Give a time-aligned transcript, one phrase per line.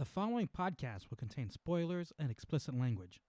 [0.00, 3.20] The following podcast will contain spoilers and explicit language.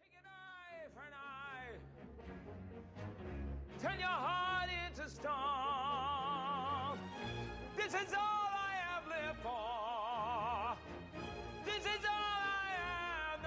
[0.00, 1.74] Take an eye for an eye.
[3.82, 5.34] Turn your heart into stone.
[7.76, 10.76] This is all I have lived for.
[11.66, 12.70] This is all I
[13.32, 13.42] have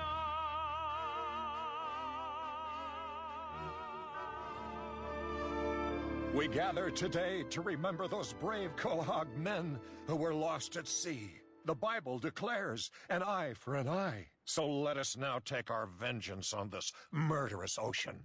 [6.33, 6.35] known.
[6.35, 11.31] We gather today to remember those brave Quahog men who were lost at sea.
[11.67, 14.27] The Bible declares an eye for an eye.
[14.45, 18.23] So let us now take our vengeance on this murderous ocean.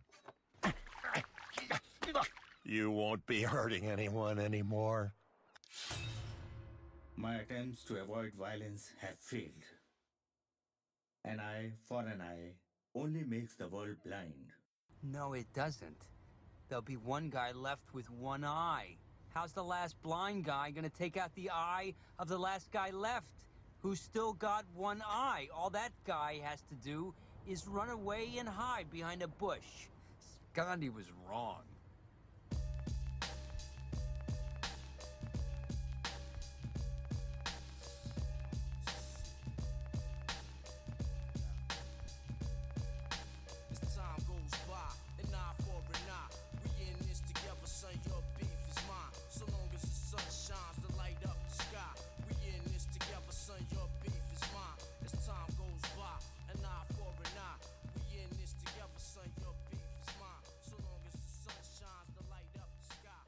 [2.62, 5.14] You won't be hurting anyone anymore.
[7.16, 9.66] My attempts to avoid violence have failed.
[11.24, 12.52] An eye for an eye
[12.94, 14.52] only makes the world blind.
[15.02, 16.06] No, it doesn't.
[16.68, 18.98] There'll be one guy left with one eye.
[19.34, 23.26] How's the last blind guy gonna take out the eye of the last guy left,
[23.80, 25.48] who's still got one eye?
[25.54, 27.14] All that guy has to do
[27.46, 29.88] is run away and hide behind a bush.
[30.52, 31.62] Gandhi was wrong.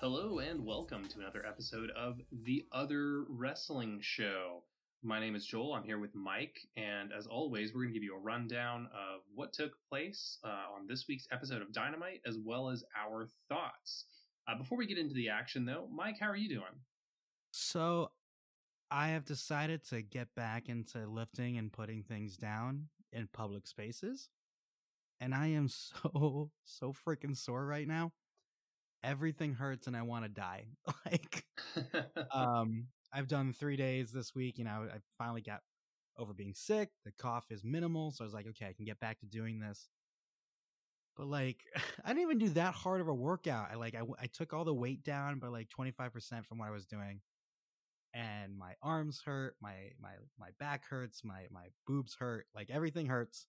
[0.04, 4.62] Hello and welcome to another episode of The Other Wrestling Show.
[5.02, 5.72] My name is Joel.
[5.72, 9.22] I'm here with Mike, and as always, we're going to give you a rundown of
[9.34, 14.04] what took place uh, on this week's episode of Dynamite, as well as our thoughts.
[14.46, 16.82] Uh, before we get into the action, though, Mike, how are you doing?
[17.52, 18.10] So,
[18.90, 24.28] I have decided to get back into lifting and putting things down in public spaces.
[25.18, 28.12] And I am so, so freaking sore right now.
[29.04, 30.64] Everything hurts and I want to die.
[31.06, 31.44] like,
[32.34, 34.58] um, I've done three days this week.
[34.58, 35.60] You know, I finally got
[36.18, 36.90] over being sick.
[37.04, 38.10] The cough is minimal.
[38.10, 39.88] So I was like, okay, I can get back to doing this.
[41.16, 41.58] But like,
[42.04, 43.68] I didn't even do that hard of a workout.
[43.70, 46.72] I like, I, I took all the weight down by like 25% from what I
[46.72, 47.20] was doing.
[48.14, 49.56] And my arms hurt.
[49.60, 51.22] My, my, my back hurts.
[51.24, 52.46] My, my boobs hurt.
[52.54, 53.46] Like everything hurts.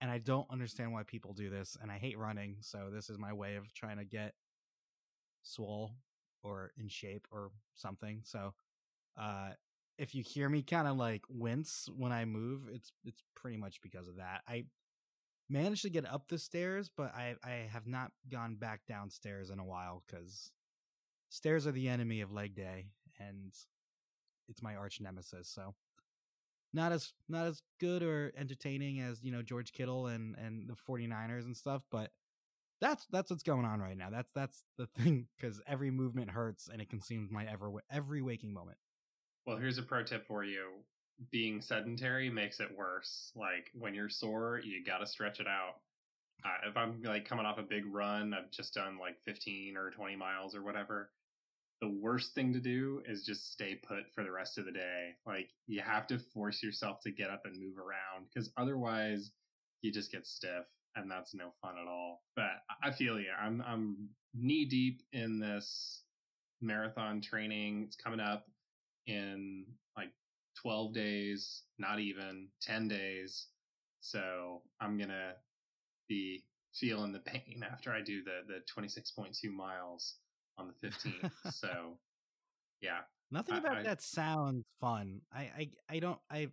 [0.00, 1.76] And I don't understand why people do this.
[1.80, 2.56] And I hate running.
[2.60, 4.34] So this is my way of trying to get
[5.46, 5.92] swole
[6.42, 8.20] or in shape or something.
[8.24, 8.54] So,
[9.18, 9.50] uh,
[9.98, 13.80] if you hear me kind of like wince when I move, it's it's pretty much
[13.80, 14.42] because of that.
[14.46, 14.64] I
[15.48, 19.58] managed to get up the stairs, but I I have not gone back downstairs in
[19.58, 20.50] a while because
[21.30, 22.86] stairs are the enemy of leg day,
[23.18, 23.54] and
[24.48, 25.48] it's my arch nemesis.
[25.48, 25.74] So
[26.74, 30.74] not as not as good or entertaining as you know George Kittle and and the
[30.74, 32.10] 49ers and stuff, but
[32.80, 34.10] that's that's what's going on right now.
[34.10, 38.52] That's that's the thing because every movement hurts and it consumes my ever every waking
[38.52, 38.78] moment.
[39.46, 40.66] Well, here's a pro tip for you.
[41.30, 43.32] Being sedentary makes it worse.
[43.34, 45.76] Like when you're sore, you got to stretch it out.
[46.44, 49.90] Uh, if I'm like coming off a big run, I've just done like 15 or
[49.90, 51.10] 20 miles or whatever.
[51.80, 55.14] The worst thing to do is just stay put for the rest of the day.
[55.26, 59.30] Like you have to force yourself to get up and move around because otherwise
[59.82, 62.22] you just get stiff and that's no fun at all.
[62.34, 63.30] But I feel you.
[63.40, 66.02] I'm I'm knee deep in this
[66.60, 67.84] marathon training.
[67.86, 68.46] It's coming up
[69.06, 69.64] in
[69.96, 70.10] like
[70.62, 73.46] 12 days, not even 10 days.
[74.00, 75.32] So I'm going to
[76.08, 80.14] be feeling the pain after I do the, the 26.2 miles
[80.58, 81.30] on the 15th.
[81.52, 81.98] so
[82.80, 83.00] yeah.
[83.30, 85.20] Nothing I- about I- that sounds fun.
[85.32, 86.48] I, I I don't I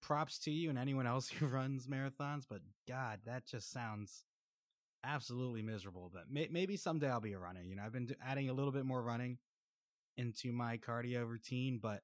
[0.00, 4.24] props to you and anyone else who runs marathons, but God, that just sounds
[5.04, 6.10] absolutely miserable.
[6.12, 7.62] But may, maybe someday I'll be a runner.
[7.62, 9.38] You know, I've been do- adding a little bit more running
[10.16, 12.02] into my cardio routine, but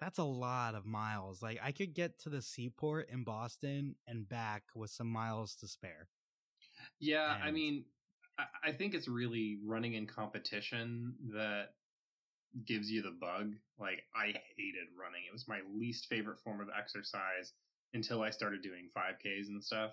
[0.00, 1.42] that's a lot of miles.
[1.42, 5.68] Like I could get to the seaport in Boston and back with some miles to
[5.68, 6.08] spare.
[7.00, 7.84] Yeah, I mean,
[8.38, 11.70] I, I think it's really running in competition that
[12.64, 13.54] gives you the bug.
[13.78, 14.26] Like, I
[14.56, 15.22] hated running.
[15.28, 17.52] It was my least favorite form of exercise
[17.94, 19.92] until I started doing 5Ks and stuff.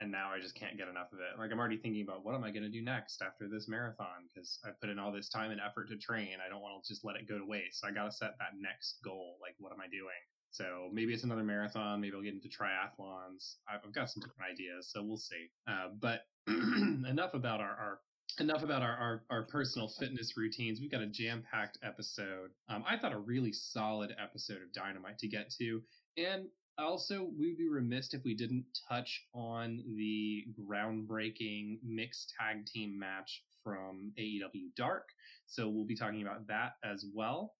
[0.00, 1.38] And now I just can't get enough of it.
[1.38, 4.28] Like, I'm already thinking about what am I going to do next after this marathon?
[4.28, 6.36] Because I put in all this time and effort to train.
[6.44, 7.82] I don't want to just let it go to waste.
[7.82, 9.38] I got to set that next goal.
[9.40, 10.20] Like, what am I doing?
[10.50, 12.00] So maybe it's another marathon.
[12.00, 13.56] Maybe I'll get into triathlons.
[13.68, 15.48] I've, I've got some different ideas, so we'll see.
[15.68, 18.00] Uh, but enough about our, our
[18.40, 20.80] enough about our, our, our personal fitness routines.
[20.80, 22.50] We've got a jam packed episode.
[22.68, 25.82] Um, I thought a really solid episode of Dynamite to get to.
[26.16, 26.46] And
[26.78, 33.42] also, we'd be remiss if we didn't touch on the groundbreaking mixed tag team match
[33.64, 35.08] from AEW Dark.
[35.46, 37.54] So we'll be talking about that as well.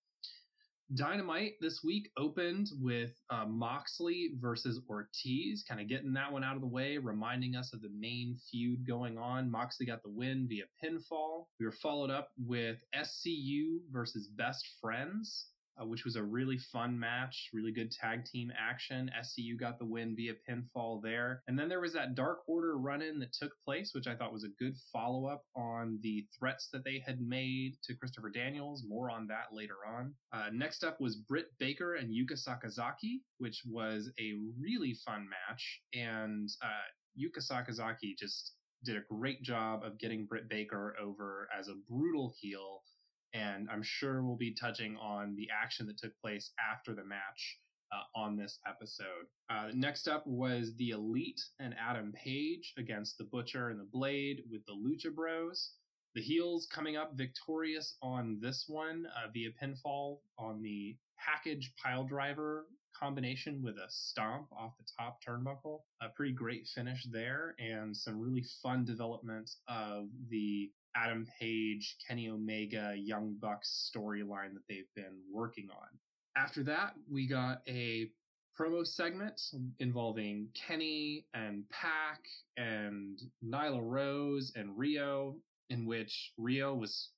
[0.94, 6.54] Dynamite this week opened with uh, Moxley versus Ortiz, kind of getting that one out
[6.54, 9.50] of the way, reminding us of the main feud going on.
[9.50, 11.46] Moxley got the win via pinfall.
[11.58, 15.46] We were followed up with SCU versus Best Friends
[15.80, 19.10] uh, which was a really fun match, really good tag team action.
[19.20, 21.42] SCU got the win via pinfall there.
[21.48, 24.32] And then there was that Dark Order run in that took place, which I thought
[24.32, 28.84] was a good follow up on the threats that they had made to Christopher Daniels.
[28.86, 30.14] More on that later on.
[30.32, 35.80] Uh, next up was Britt Baker and Yuka Sakazaki, which was a really fun match.
[35.94, 38.52] And uh, Yuka Sakazaki just
[38.84, 42.82] did a great job of getting Britt Baker over as a brutal heel
[43.36, 47.58] and I'm sure we'll be touching on the action that took place after the match
[47.92, 49.26] uh, on this episode.
[49.50, 54.42] Uh, next up was the Elite and Adam Page against the Butcher and the Blade
[54.50, 55.70] with the Lucha Bros.
[56.14, 62.04] The heels coming up victorious on this one uh, via pinfall on the package pile
[62.04, 62.66] driver
[62.98, 65.80] combination with a stomp off the top turnbuckle.
[66.00, 72.28] A pretty great finish there, and some really fun development of the Adam Page, Kenny
[72.28, 75.98] Omega, Young Bucks storyline that they've been working on.
[76.36, 78.10] After that, we got a
[78.58, 79.40] promo segment
[79.78, 82.20] involving Kenny and Pac
[82.56, 85.36] and Nyla Rose and Riho,
[85.68, 87.10] in which Riho was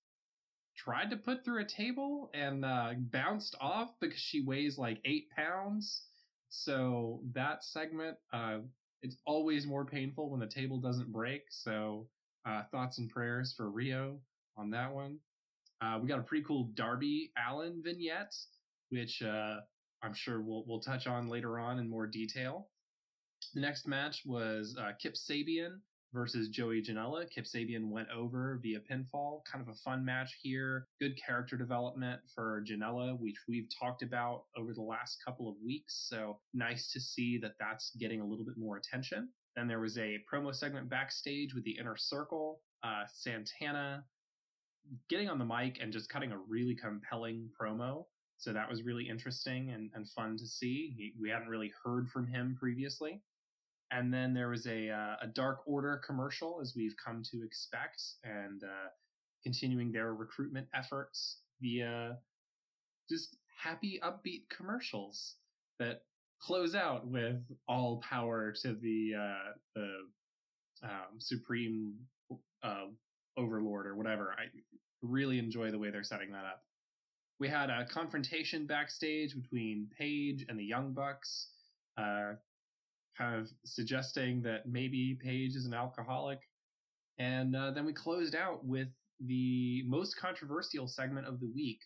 [0.77, 5.29] tried to put through a table and uh, bounced off because she weighs like eight
[5.31, 6.03] pounds.
[6.51, 8.59] So that segment, uh,
[9.03, 11.43] it's always more painful when the table doesn't break.
[11.51, 12.09] So
[12.47, 14.19] uh, thoughts and prayers for Riho
[14.57, 15.19] on that one.
[15.81, 18.35] Uh, we got a pretty cool Darby Allin vignette,
[18.91, 19.57] which uh,
[20.03, 22.69] I'm sure we'll we'll touch on later on in more detail.
[23.55, 25.79] The next match was uh, Kip Sabian
[26.13, 27.29] versus Joey Janela.
[27.31, 29.41] Kip Sabian went over via pinfall.
[29.51, 30.87] Kind of a fun match here.
[31.01, 36.07] Good character development for Janela, which we've talked about over the last couple of weeks.
[36.09, 39.29] So nice to see that that's getting a little bit more attention.
[39.57, 44.05] Then there was a promo segment backstage with the Inner Circle, uh, Santana
[45.09, 48.07] getting on the mic and just cutting a really compelling promo.
[48.39, 50.95] So that was really interesting and, and fun to see.
[50.97, 53.21] He, we hadn't really heard from him previously.
[53.91, 58.03] And then there was a, uh, a Dark Order commercial, as we've come to expect,
[58.23, 58.89] and uh,
[59.43, 62.19] continuing their recruitment efforts via
[63.09, 65.37] just happy, upbeat commercials
[65.79, 66.03] that
[66.41, 69.91] close out with all power to the uh, the
[70.83, 71.95] um, supreme
[72.63, 72.87] uh,
[73.37, 74.35] overlord or whatever.
[74.39, 74.45] I
[75.03, 76.63] really enjoy the way they're setting that up.
[77.41, 81.49] We had a confrontation backstage between Page and the Young Bucks,
[81.97, 82.33] uh,
[83.17, 86.41] kind of suggesting that maybe Page is an alcoholic.
[87.19, 88.89] And uh, then we closed out with
[89.21, 91.81] the most controversial segment of the week,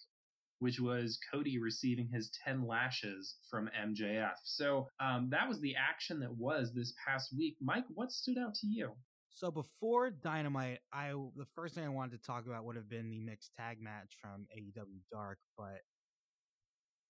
[0.63, 4.35] which was Cody receiving his 10 lashes from MJF.
[4.45, 7.57] So um, that was the action that was this past week.
[7.61, 8.93] Mike, what stood out to you?
[9.31, 13.11] So before Dynamite, I the first thing I wanted to talk about would have been
[13.11, 15.81] the mixed tag match from AEW Dark, but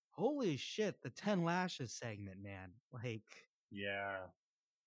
[0.09, 2.71] holy shit, the 10 lashes segment, man.
[2.91, 3.21] Like
[3.69, 4.17] Yeah.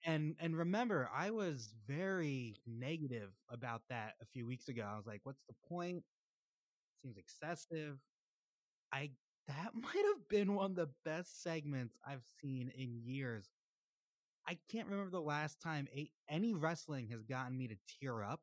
[0.04, 4.84] And and remember, I was very negative about that a few weeks ago.
[4.92, 6.02] I was like, what's the point?
[7.00, 7.98] Seems excessive.
[8.92, 9.10] I
[9.48, 13.48] that might have been one of the best segments I've seen in years.
[14.48, 18.40] I can't remember the last time a, any wrestling has gotten me to tear up.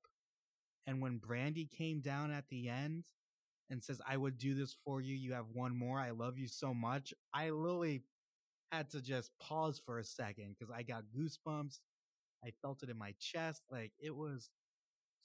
[0.87, 3.05] And when Brandi came down at the end
[3.69, 5.15] and says, I would do this for you.
[5.15, 5.99] You have one more.
[5.99, 7.13] I love you so much.
[7.33, 8.03] I literally
[8.71, 11.79] had to just pause for a second because I got goosebumps.
[12.45, 13.63] I felt it in my chest.
[13.71, 14.49] Like it was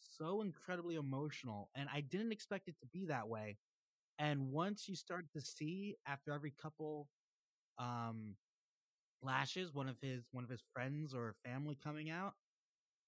[0.00, 1.70] so incredibly emotional.
[1.74, 3.58] And I didn't expect it to be that way.
[4.18, 7.08] And once you start to see after every couple
[7.78, 8.36] um
[9.22, 12.34] lashes one of his one of his friends or family coming out,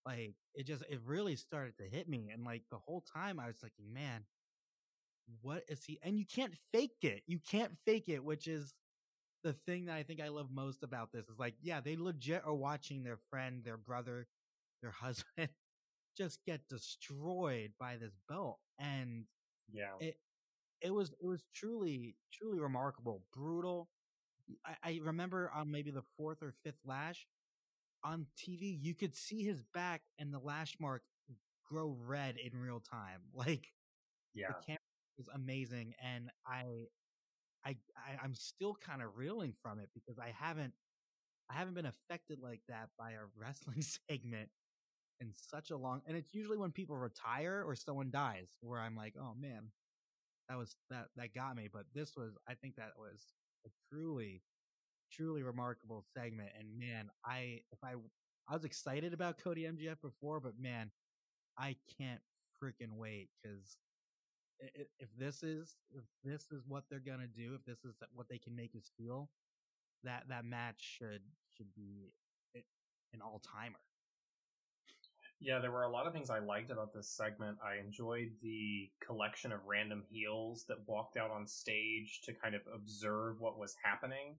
[0.07, 2.31] like it just it really started to hit me.
[2.33, 4.25] And like the whole time I was thinking, man,
[5.43, 7.23] what is he and you can't fake it.
[7.27, 8.75] You can't fake it, which is
[9.45, 12.43] the thing that I think I love most about this is like, yeah, they legit
[12.47, 14.27] are watching their friend, their brother,
[14.83, 15.51] their husband
[16.19, 18.59] just get destroyed by this belt.
[18.79, 19.25] And
[19.73, 20.17] yeah, it
[20.83, 23.89] it was it was truly truly remarkable, brutal.
[24.67, 27.27] I, I remember on maybe the fourth or fifth lash
[28.05, 31.03] on TV, you could see his back and the lash mark
[31.69, 33.21] grow red in real time.
[33.35, 33.69] Like
[34.35, 34.49] Yeah.
[34.49, 34.79] the camera
[35.19, 36.65] was amazing, and I,
[37.65, 40.73] I, I I'm still kind of reeling from it because I haven't,
[41.51, 44.51] I haven't been affected like that by a wrestling segment
[45.21, 46.03] in such a long.
[46.07, 49.71] And it's usually when people retire or someone dies where I'm like, oh man,
[50.51, 51.69] that was that that got me.
[51.73, 53.25] But this was, I think that was
[53.67, 54.43] a truly,
[55.13, 56.51] truly remarkable segment.
[56.59, 57.95] And man, I if I
[58.49, 60.91] I was excited about Cody MJF before, but man,
[61.57, 62.21] I can't
[62.63, 63.79] freaking wait because
[64.99, 68.39] if this is if this is what they're gonna do, if this is what they
[68.39, 69.31] can make us feel,
[70.03, 71.23] that that match should
[71.57, 72.13] should be
[73.15, 73.79] an all timer.
[75.43, 77.57] Yeah, there were a lot of things I liked about this segment.
[77.65, 82.61] I enjoyed the collection of random heels that walked out on stage to kind of
[82.75, 84.37] observe what was happening.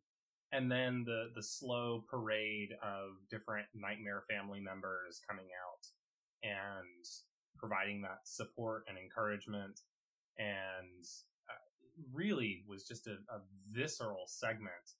[0.51, 5.87] And then the, the slow parade of different Nightmare family members coming out
[6.43, 7.05] and
[7.57, 9.79] providing that support and encouragement.
[10.37, 11.03] And
[11.49, 11.65] uh,
[12.13, 13.41] really was just a, a
[13.73, 14.93] visceral segment.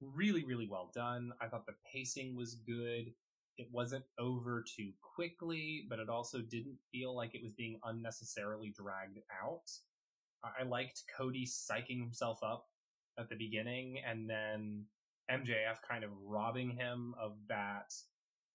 [0.00, 1.32] Really, really well done.
[1.42, 3.12] I thought the pacing was good
[3.58, 8.72] it wasn't over too quickly, but it also didn't feel like it was being unnecessarily
[8.76, 9.70] dragged out.
[10.44, 12.66] I liked Cody psyching himself up
[13.18, 14.86] at the beginning and then
[15.30, 17.92] MJF kind of robbing him of that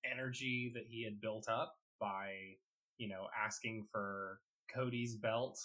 [0.09, 2.31] energy that he had built up by,
[2.97, 4.39] you know, asking for
[4.73, 5.59] Cody's belt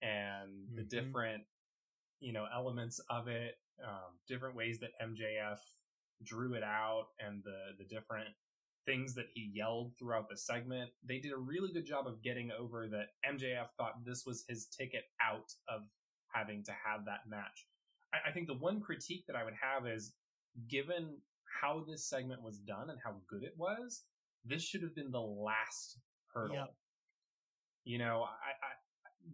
[0.00, 0.76] and mm-hmm.
[0.76, 1.42] the different,
[2.20, 5.58] you know, elements of it, um, different ways that MJF
[6.24, 8.30] drew it out and the, the different
[8.88, 10.90] things that he yelled throughout the segment.
[11.06, 14.66] They did a really good job of getting over that MJF thought this was his
[14.66, 15.82] ticket out of
[16.32, 17.66] having to have that match.
[18.14, 20.14] I, I think the one critique that I would have is
[20.68, 21.18] given
[21.60, 24.04] how this segment was done and how good it was,
[24.44, 25.98] this should have been the last
[26.32, 26.56] hurdle.
[26.56, 26.74] Yep.
[27.84, 28.70] You know, I, I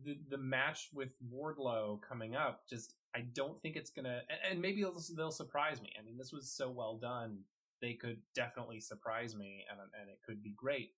[0.04, 4.82] the the match with Wardlow coming up, just I don't think it's gonna, and maybe
[4.82, 5.90] they'll, they'll surprise me.
[5.98, 7.38] I mean, this was so well done
[7.84, 10.92] they could definitely surprise me and, and it could be great.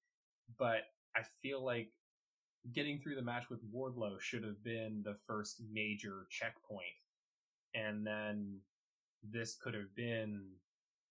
[0.56, 0.82] But
[1.16, 1.88] I feel like
[2.72, 6.84] getting through the match with Wardlow should have been the first major checkpoint.
[7.74, 8.60] And then
[9.28, 10.44] this could have been,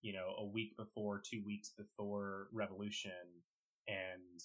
[0.01, 3.11] you know, a week before, two weeks before Revolution.
[3.89, 4.41] And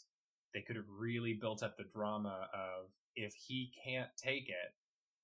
[0.52, 4.74] they could have really built up the drama of if he can't take it,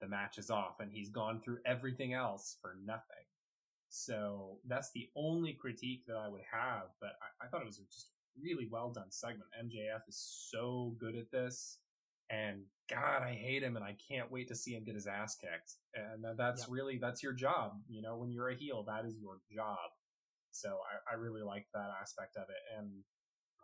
[0.00, 3.26] the match is off and he's gone through everything else for nothing.
[3.88, 7.78] So that's the only critique that I would have, but I, I thought it was
[7.78, 9.49] just a really well done segment.
[9.64, 11.78] MJF is so good at this.
[12.28, 15.37] And God, I hate him and I can't wait to see him get his ass
[15.37, 15.75] kicked.
[15.95, 16.71] And that's yep.
[16.71, 17.73] really, that's your job.
[17.88, 19.78] You know, when you're a heel, that is your job.
[20.50, 22.78] So I, I really like that aspect of it.
[22.78, 22.90] And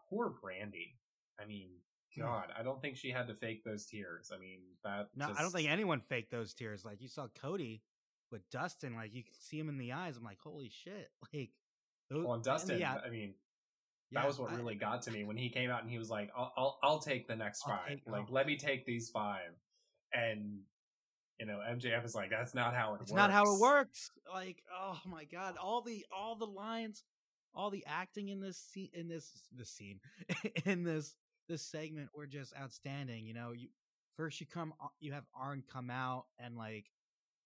[0.08, 0.94] poor Brandi.
[1.40, 1.70] I mean,
[2.14, 2.22] hmm.
[2.22, 4.30] God, I don't think she had to fake those tears.
[4.32, 5.08] I mean, that.
[5.16, 5.40] No, just...
[5.40, 6.84] I don't think anyone faked those tears.
[6.84, 7.82] Like you saw Cody
[8.32, 10.16] with Dustin, like you can see him in the eyes.
[10.16, 11.10] I'm like, holy shit!
[11.32, 11.50] Like,
[12.10, 13.34] those, well, Dustin, I mean,
[14.12, 15.98] that yeah, was what I, really got to me when he came out and he
[15.98, 17.88] was like, "I'll, I'll, I'll take the next I'll five.
[17.88, 18.32] Take, like, oh.
[18.32, 19.50] let me take these five.
[20.12, 20.60] And
[21.40, 23.16] you know, MJF is like, "That's not how it it's works.
[23.16, 27.04] not how it works." Like, oh my god, all the all the lines,
[27.54, 30.00] all the acting in this scene, in this this scene,
[30.66, 31.16] in this
[31.48, 33.24] this segment were just outstanding.
[33.26, 33.68] You know, you
[34.16, 36.90] first you come, uh, you have Arn come out and like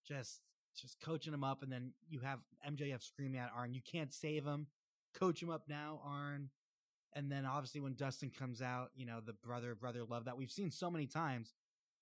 [0.05, 0.41] just
[0.81, 4.45] just coaching him up, and then you have MJF screaming at Arn, "You can't save
[4.45, 4.67] him.
[5.13, 6.49] Coach him up now, Arn."
[7.13, 10.51] And then obviously when Dustin comes out, you know the brother brother love that we've
[10.51, 11.53] seen so many times.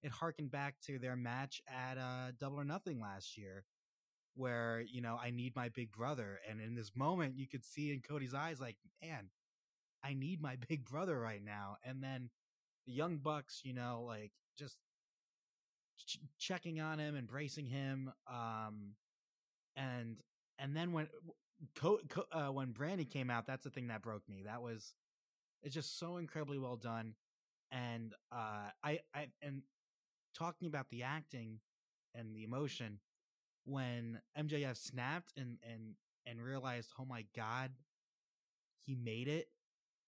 [0.04, 3.66] It harkened back to their match at uh, Double or Nothing last year,
[4.36, 7.92] where you know I need my big brother, and in this moment you could see
[7.94, 9.30] in Cody's eyes like, man,
[10.04, 11.78] I need my big brother right now.
[11.84, 12.30] And then
[12.86, 14.78] the Young Bucks, you know, like just
[15.98, 18.12] ch- checking on him, embracing him.
[18.28, 18.96] Um,
[19.76, 20.18] and
[20.60, 21.08] and then when
[21.76, 24.44] Co- Co- uh, when Brandi came out, that's the thing that broke me.
[24.46, 24.94] That was
[25.64, 27.16] it's just so incredibly well done.
[27.72, 29.64] And uh, I I and
[30.36, 31.60] talking about the acting
[32.16, 33.00] and the emotion
[33.66, 35.96] when MJF snapped and and
[36.28, 37.72] and realized, oh my god,
[38.80, 39.48] he made it.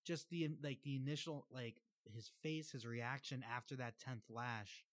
[0.06, 1.82] Just the like the initial like
[2.14, 4.86] his face, his reaction after that tenth lash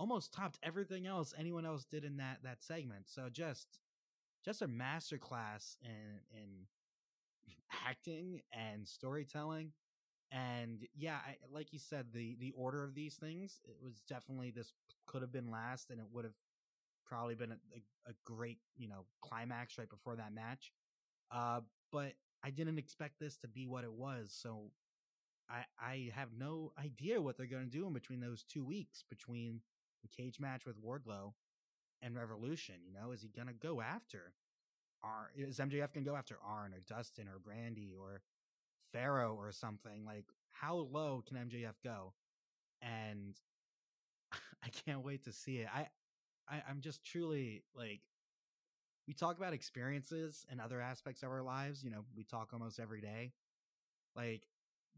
[0.00, 3.02] almost topped everything else anyone else did in that that segment.
[3.06, 3.78] So just
[4.44, 6.66] just a masterclass in in
[7.86, 9.72] acting and storytelling.
[10.32, 14.50] And yeah, I, like you said, the the order of these things it was definitely
[14.50, 14.72] this
[15.06, 16.34] could have been last, and it would have
[17.04, 20.72] probably been a, a, a great you know climax right before that match.
[21.30, 21.60] Uh,
[21.92, 24.32] but I didn't expect this to be what it was.
[24.32, 24.70] So
[25.50, 29.04] I I have no idea what they're going to do in between those two weeks
[29.10, 29.60] between
[30.02, 31.32] the cage match with Wardlow
[32.02, 32.76] and Revolution.
[32.86, 34.34] You know, is he to go after?
[35.02, 38.22] Ar- is MJF to go after Arn or Dustin or Brandi or
[38.92, 40.04] Pharaoh or something?
[40.06, 42.14] Like, how low can MJF go?
[42.82, 43.36] And
[44.64, 45.68] I can't wait to see it.
[45.74, 45.88] I,
[46.48, 48.00] I I'm just truly like
[49.06, 51.82] we talk about experiences and other aspects of our lives.
[51.82, 53.32] You know, we talk almost every day.
[54.16, 54.42] Like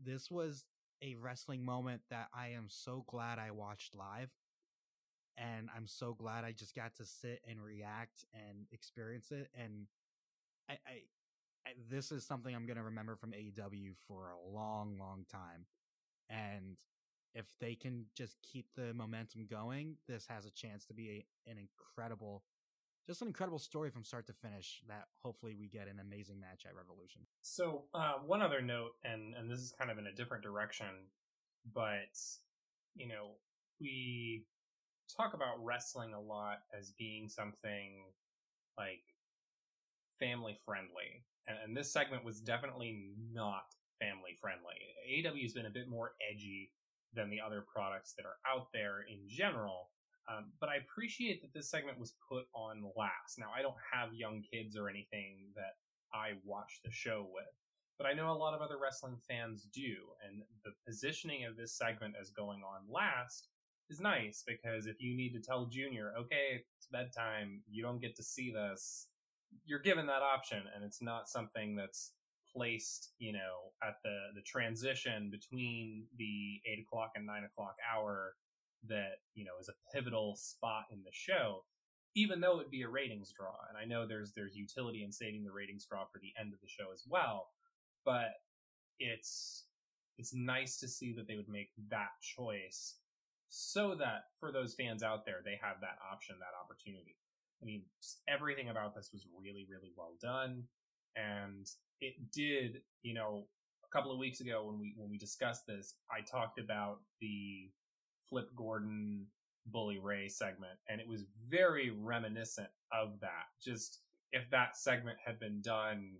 [0.03, 0.65] this was
[1.03, 4.31] a wrestling moment that I am so glad I watched live.
[5.37, 9.49] And I'm so glad I just got to sit and react and experience it.
[9.59, 9.87] And
[10.69, 10.93] I, I,
[11.67, 15.67] I this is something I'm going to remember from AEW for a long, long time.
[16.29, 16.77] And
[17.35, 21.51] if they can just keep the momentum going, this has a chance to be a,
[21.51, 22.43] an incredible,
[23.07, 24.83] just an incredible story from start to finish.
[24.89, 27.23] That hopefully we get an amazing match at Revolution.
[27.41, 30.87] So uh, one other note, and and this is kind of in a different direction,
[31.75, 32.19] but
[32.95, 33.33] you know
[33.81, 34.45] we
[35.15, 38.05] talk about wrestling a lot as being something
[38.79, 39.03] like
[40.19, 43.65] family friendly, and, and this segment was definitely not
[44.01, 44.79] family friendly.
[45.09, 46.71] AEW has been a bit more edgy
[47.15, 49.91] than the other products that are out there in general.
[50.31, 53.39] Um, but I appreciate that this segment was put on last.
[53.39, 55.77] Now, I don't have young kids or anything that
[56.15, 57.53] I watch the show with,
[57.99, 59.95] but I know a lot of other wrestling fans do.
[60.27, 63.49] And the positioning of this segment as going on last
[63.93, 68.17] is nice because if you need to tell Junior, okay, it's bedtime, you don't get
[68.17, 69.09] to see this,
[69.67, 70.63] you're given that option.
[70.75, 72.13] And it's not something that's
[72.55, 78.35] placed, you know, at the, the transition between the eight o'clock and nine o'clock hour
[78.89, 81.65] that, you know, is a pivotal spot in the show,
[82.15, 83.55] even though it'd be a ratings draw.
[83.69, 86.61] And I know there's, there's utility in saving the ratings draw for the end of
[86.61, 87.49] the show as well,
[88.05, 88.33] but
[88.99, 89.65] it's,
[90.19, 92.97] it's nice to see that they would make that choice
[93.55, 97.19] so that for those fans out there, they have that option, that opportunity.
[97.61, 97.83] I mean,
[98.27, 100.65] everything about this was really, really well done.
[101.17, 101.69] And
[102.01, 103.45] it did, you know,
[103.85, 107.71] a couple of weeks ago when we when we discussed this, I talked about the
[108.31, 109.27] Flip Gordon
[109.67, 113.53] Bully Ray segment, and it was very reminiscent of that.
[113.63, 114.01] Just
[114.33, 116.15] if that segment had been done,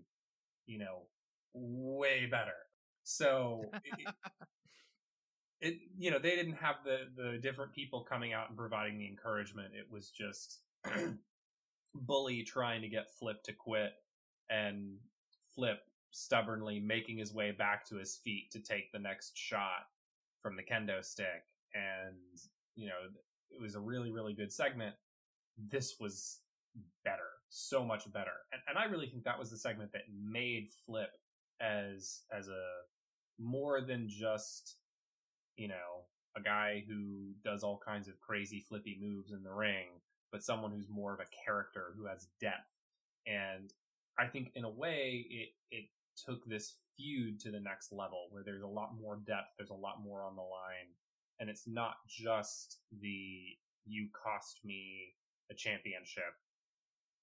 [0.67, 1.07] you know,
[1.55, 2.67] way better.
[3.01, 4.13] So it,
[5.61, 9.07] it, you know, they didn't have the the different people coming out and providing the
[9.07, 9.73] encouragement.
[9.73, 10.59] It was just
[11.95, 13.93] Bully trying to get Flip to quit
[14.49, 14.97] and
[15.55, 15.79] Flip
[16.11, 19.87] stubbornly making his way back to his feet to take the next shot
[20.41, 21.43] from the kendo stick.
[21.73, 22.15] And,
[22.75, 22.93] you know,
[23.49, 24.95] it was a really, really good segment.
[25.57, 26.39] This was
[27.03, 28.31] better, so much better.
[28.51, 31.09] And, and I really think that was the segment that made Flip
[31.59, 32.63] as, as a
[33.39, 34.75] more than just,
[35.57, 39.87] you know, a guy who does all kinds of crazy flippy moves in the ring,
[40.31, 42.71] but someone who's more of a character who has depth.
[43.27, 43.71] And
[44.17, 45.85] I think in a way it, it
[46.15, 49.75] took this feud to the next level where there's a lot more depth, there's a
[49.75, 50.89] lot more on the line,
[51.39, 53.43] and it's not just the
[53.85, 55.13] you cost me
[55.51, 56.39] a championship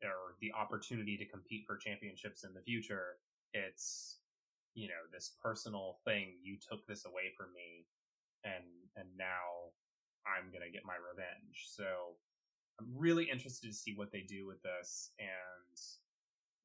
[0.02, 3.18] or the opportunity to compete for championships in the future.
[3.52, 4.18] It's,
[4.74, 6.34] you know, this personal thing.
[6.42, 7.86] You took this away from me
[8.44, 8.64] and,
[8.96, 9.72] and now
[10.26, 11.66] I'm to get my revenge.
[11.68, 12.16] So
[12.81, 15.11] I'm really interested to see what they do with this.
[15.18, 15.76] And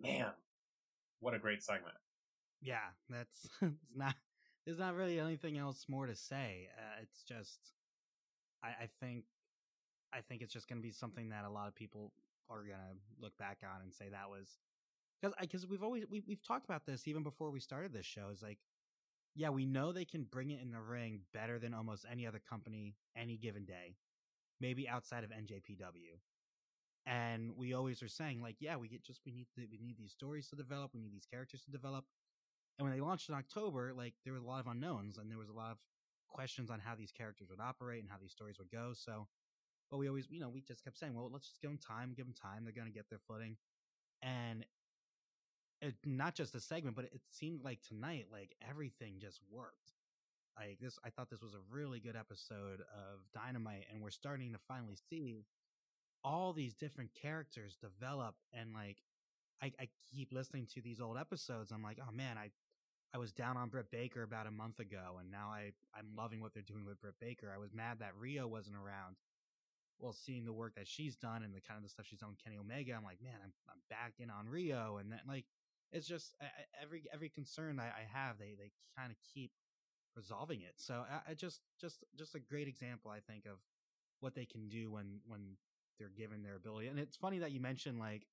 [0.02, 0.32] man,
[1.20, 1.96] what a great segment.
[2.62, 4.16] Yeah, that's it's not.
[4.66, 6.70] There's not really anything else more to say.
[6.76, 7.60] Uh, it's just,
[8.64, 9.26] I, I think,
[10.12, 12.14] I think it's just to be something that a lot of people
[12.50, 14.58] are to look back on and say that was
[15.22, 18.30] because because we've always we, we've talked about this even before we started this show.
[18.32, 18.58] Is like,
[19.36, 22.41] yeah, we know they can bring it in the ring better than almost any other
[22.50, 23.95] company any given day,
[24.60, 26.19] maybe outside of NJPW
[27.06, 30.12] and we always are saying like yeah we get just we need we need these
[30.12, 32.06] stories to develop we need these characters to develop.
[32.78, 35.38] And when they launched in october like there was a lot of unknowns and there
[35.38, 35.78] was a lot of
[36.28, 39.28] questions on how these characters would operate and how these stories would go so
[39.89, 42.13] but we always you know we just kept saying well let's just give them time
[42.15, 43.58] give them time they're going to get their footing.
[44.21, 44.65] And
[45.86, 49.93] it, not just a segment but it seemed like tonight like everything just worked
[50.58, 54.52] like this i thought this was a really good episode of dynamite and we're starting
[54.54, 55.45] to finally see
[56.24, 58.98] all these different characters develop and like
[59.62, 61.71] I, I keep listening to these old episodes.
[61.71, 62.50] I'm like, oh man, I
[63.13, 66.41] I was down on Britt Baker about a month ago, and now I I'm loving
[66.41, 67.52] what they're doing with Britt Baker.
[67.54, 69.15] I was mad that Riho wasn't around.
[70.00, 72.30] Well, seeing the work that she's done and the kind of the stuff she's done
[72.32, 75.45] with Kenny Omega, I'm like, man, I'm I'm back in on Riho, and then like
[75.91, 76.36] it's just
[76.82, 79.52] every every concern I, I have, they they kind of keep
[80.15, 80.74] resolving it.
[80.78, 83.58] So I, I just just just a great example, I think, of
[84.19, 85.58] what they can do when when
[86.00, 86.88] they're given their ability.
[86.88, 88.26] And it's funny that you mentioned like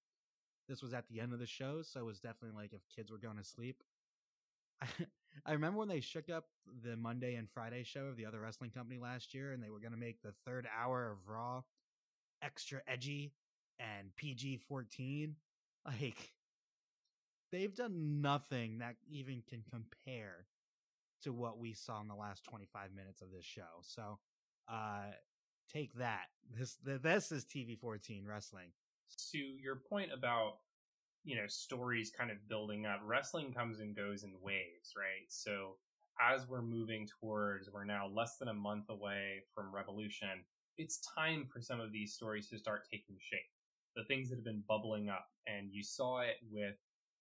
[0.69, 3.11] this was at the end of the show, so it was definitely like if kids
[3.11, 3.83] were going to sleep.
[4.81, 4.87] I,
[5.47, 6.45] I remember when they shook up
[6.85, 9.81] the Monday and Friday show of the other wrestling company last year, and they were
[9.81, 11.63] going to make the third hour of Raw
[12.43, 13.33] extra edgy
[13.79, 15.37] and PG fourteen.
[15.85, 16.31] Like
[17.53, 20.47] they've done nothing that even can compare
[21.23, 23.83] to what we saw in the last 25 minutes of this show.
[23.83, 24.19] So,
[24.69, 25.13] uh,
[25.73, 26.27] take that.
[26.59, 28.73] This, this is TV 14 wrestling.
[29.33, 30.55] To your point about,
[31.25, 35.27] you know, stories kind of building up, wrestling comes and goes in waves, right?
[35.29, 35.77] So
[36.21, 40.45] as we're moving towards, we're now less than a month away from Revolution.
[40.79, 43.41] It's time for some of these stories to start taking shape
[43.95, 45.27] the things that have been bubbling up.
[45.47, 46.77] And you saw it with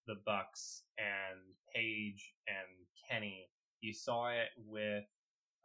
[0.07, 1.39] the Bucks and
[1.73, 3.49] Page and Kenny.
[3.81, 5.05] You saw it with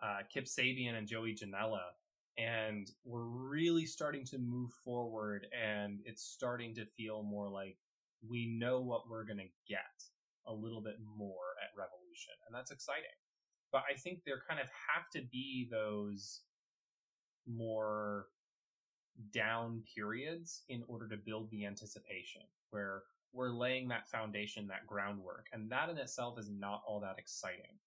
[0.02, 1.82] uh, Kip Sabian and Joey Janela.
[2.38, 7.78] And we're really starting to move forward, and it's starting to feel more like
[8.28, 9.80] we know what we're going to get
[10.46, 12.34] a little bit more at Revolution.
[12.46, 13.04] And that's exciting.
[13.72, 16.42] But I think there kind of have to be those
[17.46, 18.26] more
[19.32, 25.46] down periods in order to build the anticipation where we're laying that foundation, that groundwork.
[25.52, 27.78] And that in itself is not all that exciting.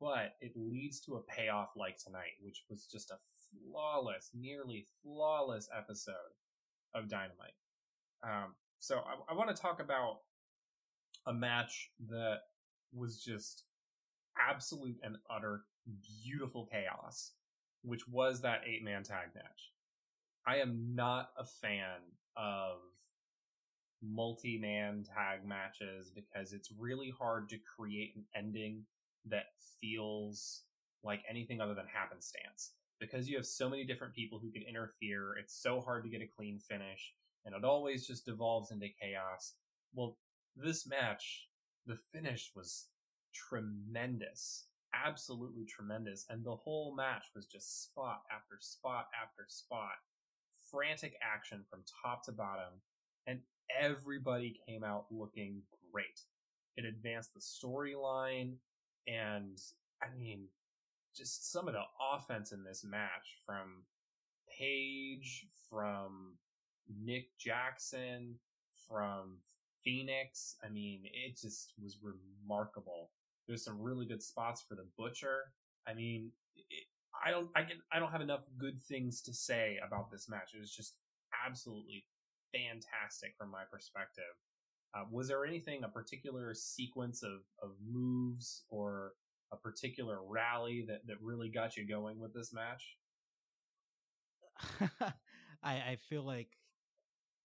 [0.00, 3.18] But it leads to a payoff like tonight, which was just a
[3.50, 6.14] flawless, nearly flawless episode
[6.94, 7.54] of Dynamite.
[8.22, 10.20] Um, so I, I want to talk about
[11.26, 12.38] a match that
[12.92, 13.64] was just
[14.38, 15.62] absolute and utter
[16.24, 17.32] beautiful chaos,
[17.82, 19.72] which was that eight man tag match.
[20.46, 22.00] I am not a fan
[22.36, 22.78] of
[24.02, 28.84] multi-man tag matches because it's really hard to create an ending
[29.26, 29.46] that
[29.80, 30.62] feels
[31.02, 32.72] like anything other than happenstance.
[32.98, 36.20] Because you have so many different people who can interfere, it's so hard to get
[36.20, 37.14] a clean finish,
[37.46, 39.54] and it always just devolves into chaos.
[39.94, 40.18] Well,
[40.54, 41.48] this match,
[41.86, 42.88] the finish was
[43.32, 44.66] tremendous.
[44.92, 46.26] Absolutely tremendous.
[46.28, 49.92] And the whole match was just spot after spot after spot
[50.70, 52.74] frantic action from top to bottom,
[53.26, 53.40] and
[53.78, 56.20] everybody came out looking great.
[56.76, 58.54] It advanced the storyline,
[59.06, 59.58] and
[60.02, 60.46] I mean,
[61.14, 61.82] just some of the
[62.14, 63.84] offense in this match from
[64.58, 66.34] Page, from
[67.02, 68.36] Nick Jackson,
[68.88, 69.38] from
[69.84, 70.56] Phoenix.
[70.64, 73.10] I mean, it just was remarkable.
[73.46, 75.52] There's some really good spots for the Butcher.
[75.86, 76.84] I mean, it,
[77.24, 80.52] I don't I can I don't have enough good things to say about this match.
[80.54, 80.94] It was just
[81.46, 82.04] absolutely
[82.52, 84.24] fantastic from my perspective.
[84.94, 89.12] Uh, was there anything, a particular sequence of, of moves or
[89.52, 92.96] a particular rally that, that really got you going with this match?
[95.62, 96.48] I, I feel like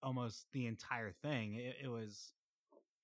[0.02, 1.54] almost the entire thing.
[1.54, 2.32] It, it was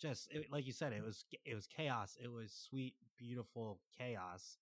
[0.00, 0.92] just it, like you said.
[0.92, 2.16] It was it was chaos.
[2.22, 4.58] It was sweet, beautiful chaos.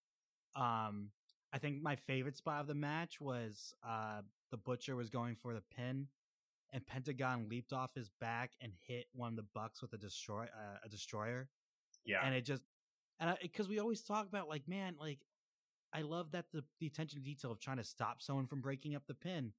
[0.55, 1.11] Um,
[1.53, 5.55] I think my favorite spot of the match was uh, the butcher was going for
[5.55, 6.07] the pin,
[6.73, 10.45] and Pentagon leaped off his back and hit one of the Bucks with a destroy
[10.45, 11.49] uh, a destroyer.
[12.05, 12.63] Yeah, and it just
[13.19, 15.21] and because we always talk about like man, like
[15.93, 18.95] I love that the the attention to detail of trying to stop someone from breaking
[18.95, 19.53] up the pin.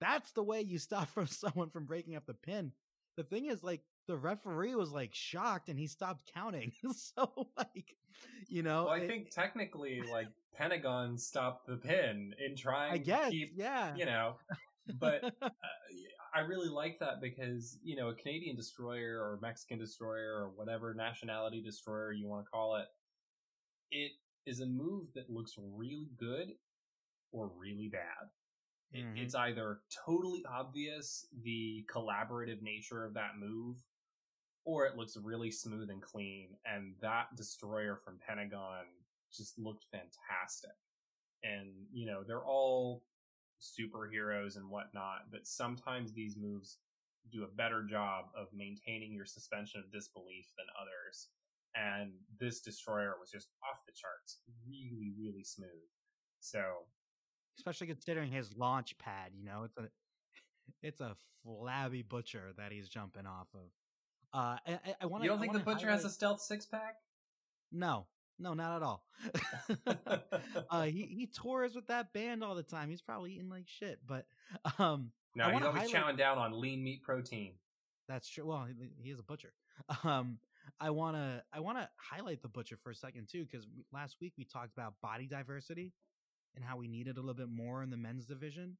[0.00, 2.72] That's the way you stop from someone from breaking up the pin.
[3.16, 6.72] The thing is, like the referee was like shocked and he stopped counting.
[6.94, 7.96] so like,
[8.48, 12.98] you know, well, I it, think technically like Pentagon stopped the pin in trying I
[12.98, 14.36] guess, to keep, yeah, you know,
[14.98, 15.48] but uh,
[16.34, 20.92] I really like that because, you know, a Canadian destroyer or Mexican destroyer or whatever
[20.92, 22.86] nationality destroyer you want to call it,
[23.92, 24.12] it
[24.44, 26.48] is a move that looks really good
[27.32, 28.28] or really bad.
[28.96, 29.16] Mm-hmm.
[29.16, 33.76] It's either totally obvious the collaborative nature of that move
[34.64, 36.48] or it looks really smooth and clean.
[36.64, 38.86] And that destroyer from Pentagon
[39.32, 40.70] just looked fantastic.
[41.42, 43.02] And, you know, they're all
[43.64, 46.78] superheroes and whatnot, but sometimes these moves
[47.32, 51.28] do a better job of maintaining your suspension of disbelief than others.
[51.74, 55.88] And this destroyer was just off the charts, really, really smooth.
[56.40, 56.62] So,
[57.58, 59.88] especially considering his launch pad, you know, it's a
[60.82, 63.70] it's a flabby butcher that he's jumping off of.
[64.32, 65.24] Uh, I, I want.
[65.24, 66.02] You don't think the butcher highlight...
[66.02, 66.96] has a stealth six pack?
[67.72, 68.06] No,
[68.38, 69.04] no, not at all.
[70.70, 72.90] uh, he he tours with that band all the time.
[72.90, 74.26] He's probably eating like shit, but
[74.78, 76.14] um, no, he's always highlight...
[76.14, 77.52] chowing down on lean meat protein.
[78.08, 78.46] That's true.
[78.46, 79.52] Well, he, he is a butcher.
[80.04, 80.38] Um,
[80.80, 84.16] I want to I want to highlight the butcher for a second too cuz last
[84.20, 85.92] week we talked about body diversity
[86.54, 88.78] and how we needed a little bit more in the men's division.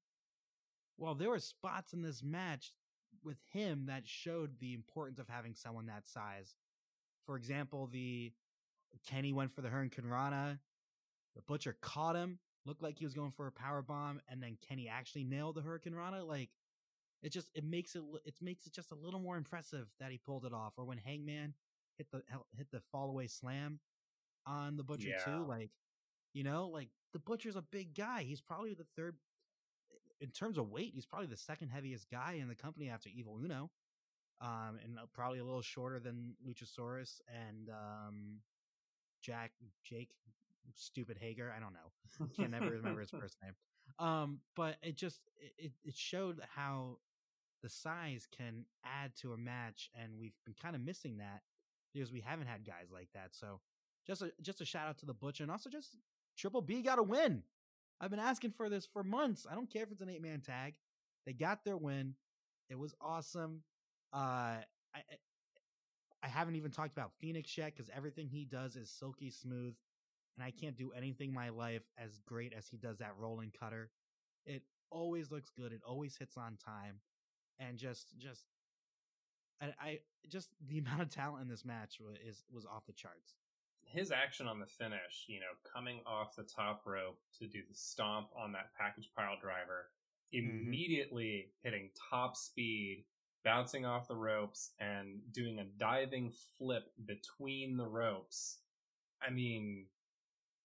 [0.97, 2.73] Well, there were spots in this match
[3.23, 6.55] with him that showed the importance of having someone that size.
[7.27, 8.33] For example, the
[9.07, 10.61] Kenny went for the Hurricane Rana.
[11.35, 14.57] The Butcher caught him, looked like he was going for a power bomb, and then
[14.67, 16.25] Kenny actually nailed the Hurricane Rana.
[16.25, 16.51] Like
[17.23, 20.19] it just it makes it it makes it just a little more impressive that he
[20.19, 20.75] pulled it off.
[20.77, 21.55] Or when Hangman
[21.99, 22.23] hit the
[22.57, 23.81] hit the fall away slam
[24.47, 25.25] on the Butcher Yeah.
[25.25, 25.71] too, like
[26.33, 28.23] you know, like the Butcher's a big guy.
[28.23, 29.17] He's probably the third
[30.21, 30.93] in terms of weight.
[30.95, 33.71] He's probably the second heaviest guy in the company after Evil Uno,
[34.41, 38.41] um, and uh, probably a little shorter than Luchasaurus and um,
[39.25, 40.11] Jack Jake
[40.75, 41.53] Stupid Hager.
[41.57, 42.29] I don't know.
[42.37, 43.55] Can't never remember his first name.
[43.99, 45.21] Um, but it just
[45.59, 46.99] it it showed how
[47.63, 51.43] the size can add to a match, and we've been kind of missing that
[51.93, 53.29] because we haven't had guys like that.
[53.33, 53.61] So
[54.07, 55.97] just a just a shout out to the Butcher, and also just
[56.37, 57.43] Triple B got a win.
[58.01, 59.47] I've been asking for this for months.
[59.51, 60.75] I don't care if it's an eight man tag.
[61.27, 62.15] They got their win.
[62.69, 63.63] It was awesome.
[64.13, 64.59] Uh,
[64.95, 65.01] I
[66.25, 69.77] I- I haven't even talked about Phoenix yet because everything he does is silky smooth,
[70.37, 73.53] and I can't do anything in my life as great as he does that rolling
[73.53, 73.91] cutter.
[74.47, 75.73] It always looks good.
[75.73, 77.01] It always hits on time,
[77.59, 78.47] and just just
[79.61, 82.93] I, I just the amount of talent in this match was is was off the
[82.93, 83.35] charts.
[83.87, 87.75] his action on the finish, you know, coming off the top rope to do the
[87.75, 89.91] stomp on that package pile driver,
[90.35, 90.67] mm-hmm.
[90.67, 93.05] immediately hitting top speed,
[93.45, 98.59] bouncing off the ropes, and doing a diving flip between the ropes.
[99.27, 99.87] I mean,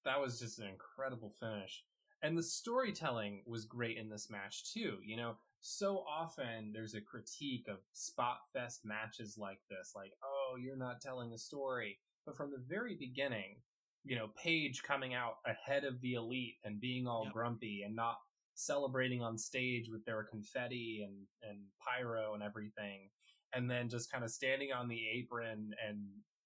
[0.06, 1.84] that was just an incredible finish.
[2.22, 4.98] And the storytelling was great in this match too.
[5.04, 10.56] You know, so often there's a critique of spot fest matches like this, like, oh,
[10.60, 12.00] you're not telling a story.
[12.26, 13.58] But from the very beginning,
[14.04, 17.34] you know, Page coming out ahead of the elite and being all Yep.
[17.34, 18.18] grumpy and not
[18.60, 21.16] celebrating on stage with their confetti and,
[21.50, 23.10] and pyro and everything.
[23.54, 26.00] And then just kind of standing on the apron and,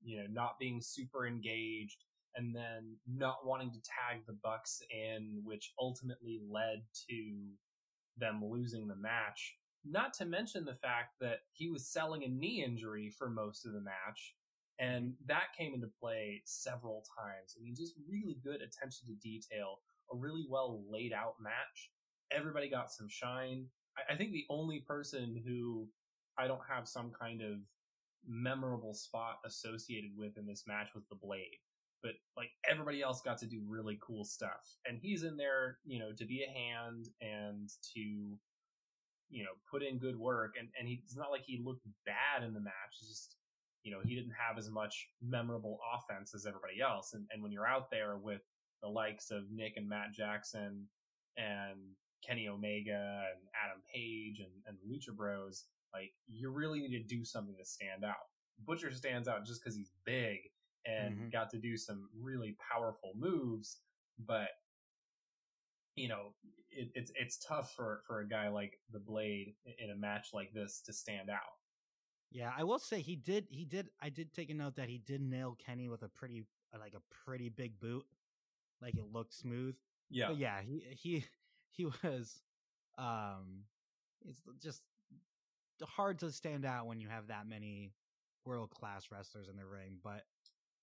[0.04, 5.42] you know, not being super engaged and then not wanting to tag the Bucks in,
[5.44, 7.34] which ultimately led to
[8.18, 9.58] them losing the match.
[9.86, 13.74] Not to mention the fact that he was selling a knee injury for most of
[13.74, 14.36] the match,
[14.80, 17.56] and that came into play several times.
[17.58, 19.80] I mean, just really good attention to detail,
[20.12, 21.92] a really well laid out match.
[22.32, 23.66] Everybody got some shine.
[23.98, 25.88] I, I think the only person who
[26.38, 27.60] I don't have some kind of
[28.28, 31.60] memorable spot associated with in this match was the Blade
[32.04, 34.78] but like everybody else got to do really cool stuff.
[34.86, 38.38] And he's in there, you know, to be a hand and to,
[39.30, 40.56] you know, put in good work.
[40.60, 43.00] And, and he, it's not like he looked bad in the match.
[43.00, 43.38] It's just,
[43.84, 47.14] you know, he didn't have as much memorable offense as everybody else.
[47.14, 48.42] And, and when you're out there with
[48.84, 50.86] the likes of Nick and Matt Jackson
[51.38, 51.80] and
[52.26, 57.24] Kenny Omega and Adam Page and, and Lucha Bros, like you really need to do
[57.26, 58.30] something to stand out.
[58.66, 60.40] Butcher stands out just because he's big
[60.86, 61.32] and Mhm.
[61.32, 63.82] got to do some really powerful moves,
[64.20, 64.50] but
[65.96, 66.34] you know,
[66.72, 70.52] it, it's it's tough for for a guy like the Blade in a match like
[70.54, 71.58] this to stand out.
[72.32, 73.46] Yeah, I will say he did.
[73.50, 73.90] He did.
[74.02, 76.46] I did take a note that he did nail Kenny with a pretty,
[76.80, 78.06] like a pretty big boot.
[78.82, 79.76] Like it looked smooth.
[80.10, 81.26] Yeah, But yeah, he he
[81.76, 82.42] he was.
[82.98, 83.66] Um,
[84.28, 84.82] it's just
[85.84, 87.94] hard to stand out when you have that many
[88.46, 89.98] world class wrestlers in the ring.
[90.02, 90.24] But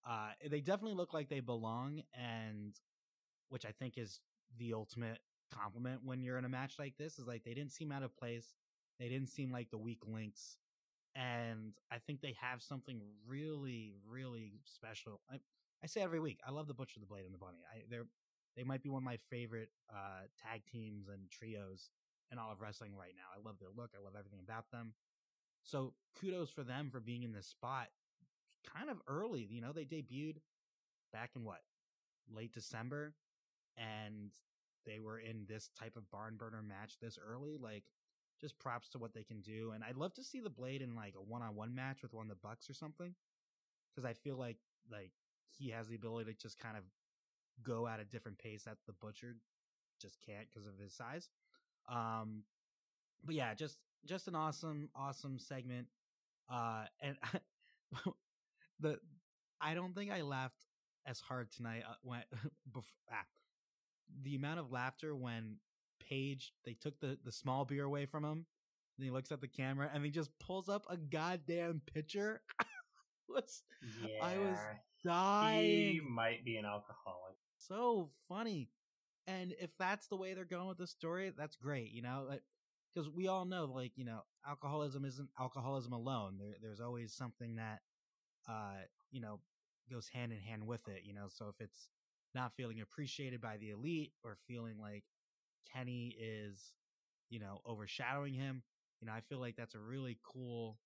[0.08, 2.74] uh, they definitely look like they belong, and
[3.48, 4.20] which I think is
[4.58, 5.18] the ultimate
[5.52, 7.18] compliment when you're in a match like this.
[7.18, 8.54] Is like they didn't seem out of place.
[8.98, 10.58] They didn't seem like the weak links
[11.16, 15.20] and I think they have something really, really special.
[15.30, 15.36] I,
[15.82, 17.58] I say every week, I love the Butcher, the Blade, and the Bunny.
[17.72, 18.06] I, they're
[18.56, 21.90] they might be one of my favorite uh, tag teams and trios
[22.32, 23.28] in all of wrestling right now.
[23.34, 23.90] I love their look.
[23.94, 24.94] I love everything about them.
[25.62, 27.88] So kudos for them for being in this spot,
[28.66, 29.46] kind of early.
[29.48, 30.38] You know, they debuted
[31.12, 31.60] back in what
[32.32, 33.14] late December,
[33.76, 34.30] and
[34.86, 37.56] they were in this type of barn burner match this early.
[37.60, 37.84] Like
[38.40, 39.72] just props to what they can do.
[39.74, 42.14] And I'd love to see the Blade in like a one on one match with
[42.14, 43.14] one of the Bucks or something,
[43.90, 44.56] because I feel like
[44.90, 45.12] like
[45.50, 46.84] he has the ability to just kind of
[47.62, 49.36] go at a different pace that the Butcher
[50.00, 51.28] just can't because of his size.
[51.88, 52.44] Um,
[53.24, 55.86] but yeah, just just an awesome awesome segment.
[56.50, 57.16] Uh, and
[58.80, 58.98] the
[59.60, 60.64] I don't think I laughed
[61.06, 62.22] as hard tonight uh, when
[62.72, 63.24] before, ah,
[64.22, 65.56] the amount of laughter when
[66.08, 68.46] Page they took the the small beer away from him.
[68.96, 72.42] And he looks at the camera and he just pulls up a goddamn pitcher
[73.28, 74.58] was Yeah, I was
[75.04, 75.92] dying.
[75.94, 77.29] he might be an alcoholic.
[77.70, 78.68] So funny.
[79.26, 82.28] And if that's the way they're going with the story, that's great, you know?
[82.94, 86.36] Because we all know, like, you know, alcoholism isn't alcoholism alone.
[86.38, 87.80] There, there's always something that,
[88.48, 89.40] uh, you know,
[89.90, 91.26] goes hand in hand with it, you know?
[91.28, 91.88] So if it's
[92.34, 95.04] not feeling appreciated by the elite or feeling like
[95.72, 96.74] Kenny is,
[97.30, 98.62] you know, overshadowing him,
[99.00, 100.78] you know, I feel like that's a really cool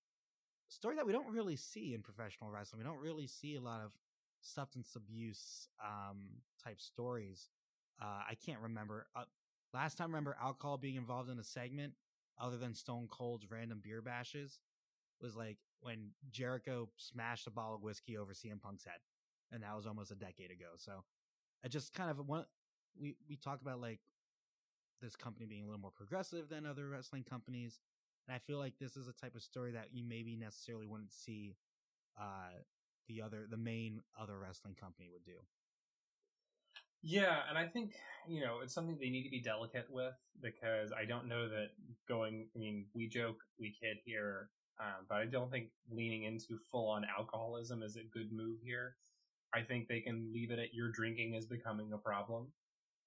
[0.68, 2.80] story that we don't really see in professional wrestling.
[2.80, 3.92] We don't really see a lot of
[4.44, 7.48] substance abuse um type stories.
[8.00, 9.24] Uh I can't remember uh,
[9.72, 11.94] last time I remember alcohol being involved in a segment
[12.40, 14.58] other than Stone Cold's random beer bashes
[15.20, 18.98] was like when Jericho smashed a bottle of whiskey over CM Punk's head.
[19.52, 20.72] And that was almost a decade ago.
[20.76, 21.04] So
[21.64, 22.44] I just kind of one
[23.00, 24.00] we we talk about like
[25.00, 27.80] this company being a little more progressive than other wrestling companies.
[28.26, 31.12] And I feel like this is a type of story that you maybe necessarily wouldn't
[31.12, 31.56] see
[32.18, 32.62] uh
[33.08, 35.38] the other the main other wrestling company would do.
[37.06, 37.92] Yeah, and I think,
[38.26, 41.72] you know, it's something they need to be delicate with because I don't know that
[42.08, 44.48] going, I mean, we joke, we kid here,
[44.80, 48.96] um, but I don't think leaning into full on alcoholism is a good move here.
[49.54, 52.46] I think they can leave it at your drinking is becoming a problem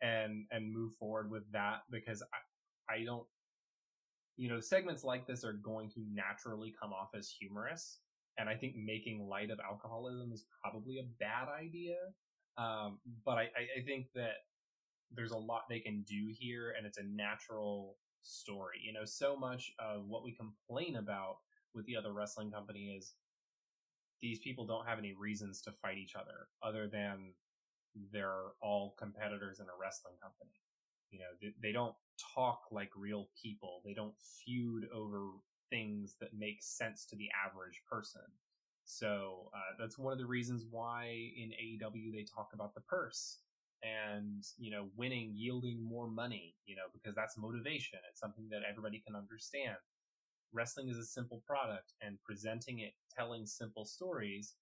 [0.03, 2.21] and, and move forward with that because
[2.87, 3.25] I, I don't,
[4.35, 7.97] you know, segments like this are going to naturally come off as humorous.
[8.37, 11.95] And I think making light of alcoholism is probably a bad idea.
[12.57, 14.33] Um, but I, I, think that
[15.11, 18.77] there's a lot they can do here and it's a natural story.
[18.83, 21.37] You know, so much of what we complain about
[21.75, 23.13] with the other wrestling company is
[24.21, 27.33] these people don't have any reasons to fight each other other than
[28.11, 30.61] they're all competitors in a wrestling company.
[31.11, 31.95] You know, they, they don't
[32.35, 33.81] talk like real people.
[33.85, 35.29] They don't feud over
[35.69, 38.21] things that make sense to the average person.
[38.85, 43.39] So uh, that's one of the reasons why in AEW they talk about the purse
[43.83, 46.55] and you know winning, yielding more money.
[46.65, 47.99] You know because that's motivation.
[48.09, 49.77] It's something that everybody can understand.
[50.53, 54.55] Wrestling is a simple product, and presenting it, telling simple stories,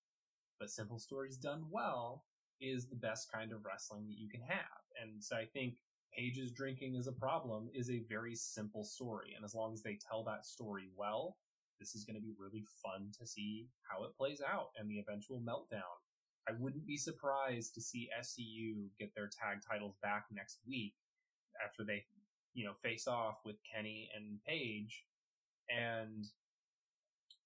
[0.60, 2.26] but simple stories done well
[2.62, 4.82] is the best kind of wrestling that you can have.
[5.02, 5.76] And so I think
[6.16, 9.98] Page's drinking is a problem is a very simple story, and as long as they
[10.10, 11.38] tell that story well,
[11.80, 15.00] this is going to be really fun to see how it plays out and the
[15.00, 16.00] eventual meltdown.
[16.48, 20.94] I wouldn't be surprised to see SCU get their tag titles back next week
[21.64, 22.06] after they,
[22.54, 25.06] you know, face off with Kenny and Page.
[25.70, 26.26] And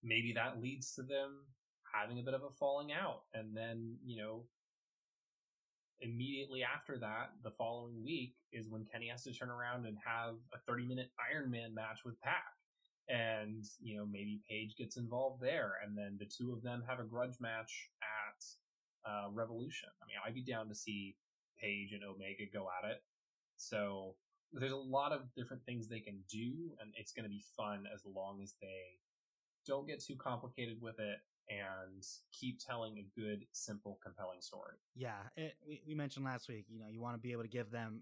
[0.04, 1.46] maybe that leads to them
[1.94, 3.22] having a bit of a falling out.
[3.34, 4.44] And then, you know,
[6.02, 10.36] immediately after that, the following week is when Kenny has to turn around and have
[10.54, 12.44] a 30 minute Iron Man match with Pac
[13.10, 17.00] and you know maybe Page gets involved there, and then the two of them have
[17.00, 19.90] a grudge match at uh, Revolution.
[20.02, 21.16] I mean, I'd be down to see
[21.60, 23.02] Page and Omega go at it.
[23.58, 24.16] So
[24.54, 27.86] there's a lot of different things they can do, and it's going to be fun
[27.94, 29.00] as long as they
[29.66, 31.18] don't get too complicated with it
[31.50, 34.78] and keep telling a good, simple, compelling story.
[34.96, 37.50] Yeah, it, we, we mentioned last week, you know, you want to be able to
[37.50, 38.02] give them,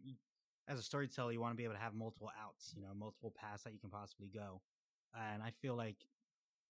[0.67, 3.33] as a storyteller, you want to be able to have multiple outs, you know, multiple
[3.35, 4.61] paths that you can possibly go.
[5.15, 5.95] And I feel like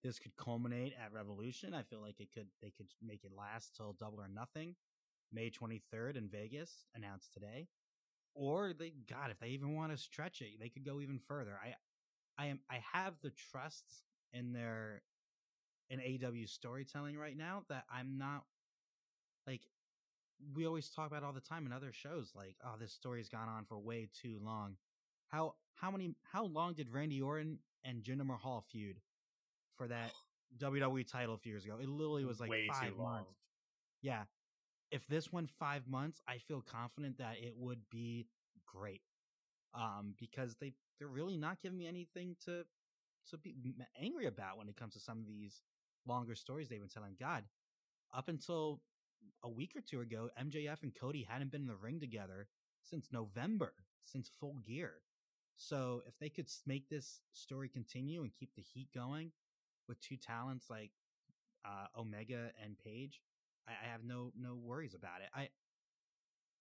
[0.04, 1.74] this could culminate at Revolution.
[1.74, 4.76] I feel like it could, they could make it last till double or nothing.
[5.34, 7.68] May 23rd in Vegas, announced today.
[8.34, 11.60] Or they, God, if they even want to stretch it, they could go even further.
[11.62, 11.74] I,
[12.42, 15.02] I am, I have the trust in their,
[15.90, 18.44] in AEW storytelling right now that I'm not
[19.46, 19.62] like
[20.56, 23.48] we always talk about all the time in other shows like oh this story's gone
[23.50, 24.76] on for way too long.
[25.30, 28.98] How how many how long did randy orton and jinder mahal feud
[29.78, 30.12] for that
[30.60, 31.78] wwe title a few years ago?
[31.82, 33.12] It literally was like Way too five long.
[33.12, 33.36] months
[34.02, 34.24] yeah.
[34.92, 38.28] If this went five months i feel confident that it would be
[38.66, 39.02] great
[39.74, 42.64] um because they they're really not giving me anything to
[43.30, 43.56] to be
[44.02, 45.62] angry about when it comes to some of these
[46.06, 47.44] longer stories they've been telling god
[48.14, 48.82] up until
[49.44, 52.48] a week or two ago, MJF and Cody hadn't been in the ring together
[52.84, 54.96] since November, since Full Gear.
[55.56, 59.32] So if they could make this story continue and keep the heat going
[59.88, 60.92] with two talents like
[61.66, 63.22] uh, Omega and Page,
[63.68, 65.30] I, I have no no worries about it.
[65.34, 65.50] I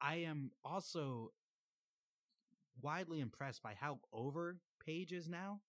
[0.01, 1.33] I am also
[2.81, 5.61] widely impressed by how over Page is now,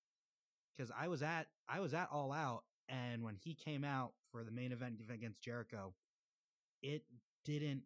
[0.75, 4.43] because I was at I was at All Out, and when he came out for
[4.43, 5.93] the main event against Jericho,
[6.81, 7.03] it
[7.43, 7.83] didn't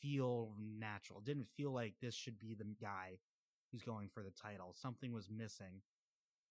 [0.00, 1.18] feel natural.
[1.18, 3.18] It didn't feel like this should be the guy
[3.70, 4.74] who's going for the title.
[4.74, 5.82] Something was missing.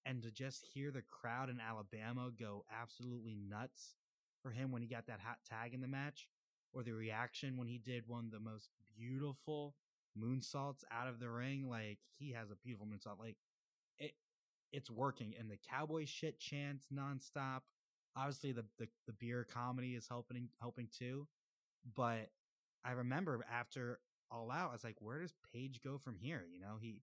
[0.05, 3.95] And to just hear the crowd in Alabama go absolutely nuts
[4.41, 6.27] for him when he got that hot tag in the match,
[6.73, 9.75] or the reaction when he did one of the most beautiful
[10.17, 11.67] moonsaults out of the ring.
[11.69, 13.19] Like he has a beautiful moonsault.
[13.19, 13.37] Like
[13.97, 14.13] it,
[14.71, 15.33] it's working.
[15.39, 17.61] And the cowboy shit chants nonstop.
[18.15, 21.27] Obviously, the the, the beer comedy is helping helping too.
[21.95, 22.29] But
[22.83, 23.99] I remember after
[24.31, 26.45] All Out, I was like, where does Page go from here?
[26.51, 27.01] You know, he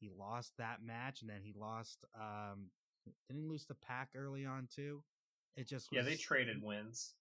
[0.00, 2.04] he lost that match, and then he lost.
[2.14, 2.70] um
[3.28, 5.02] Didn't he lose the Pac early on too.
[5.56, 7.14] It just yeah, was, they traded wins.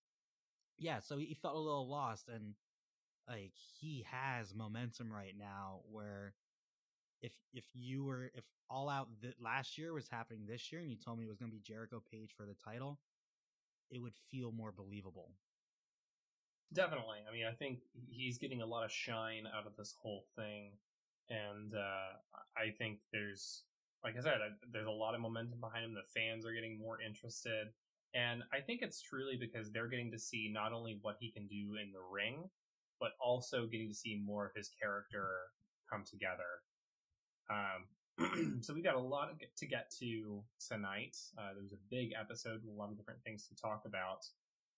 [0.78, 2.56] yeah, so he felt a little lost and
[3.30, 6.34] like he has momentum right now where
[7.26, 10.90] if if you were if all out th- last year was happening this year and
[10.90, 13.00] you told me it was going to be Jericho Page for the title,
[13.90, 15.32] it would feel more believable.
[16.74, 17.20] Definitely.
[17.30, 20.72] I mean, I think he's getting a lot of shine out of this whole thing,
[21.30, 22.18] and uh,
[22.58, 23.64] I think there's,
[24.04, 25.94] like I said, I- there's a lot of momentum behind him.
[25.94, 27.68] The fans are getting more interested,
[28.14, 31.48] and I think it's truly because they're getting to see not only what he can
[31.48, 32.50] do in the ring,
[33.00, 35.28] but also getting to see more of his character
[35.90, 36.66] come together.
[37.50, 41.18] Um, so we got a lot of to get to tonight.
[41.38, 44.26] Uh, there was a big episode with a lot of different things to talk about.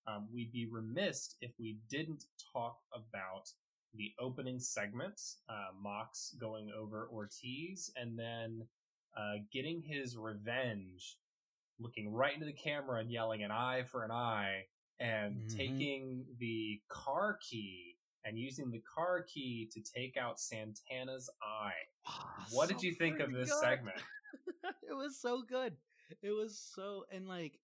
[0.07, 3.49] Um, we'd be remiss if we didn't talk about
[3.93, 8.63] the opening segment, uh, Mox going over Ortiz, and then
[9.17, 11.17] uh, getting his revenge,
[11.79, 14.63] looking right into the camera and yelling an eye for an eye,
[14.99, 15.55] and Mhm.
[15.55, 21.87] taking the car key and using the car key to take out Santana's eye.
[22.51, 23.59] What did you think of this good.
[23.59, 23.97] segment?
[24.89, 25.73] it was so good.
[26.21, 27.59] It was so and like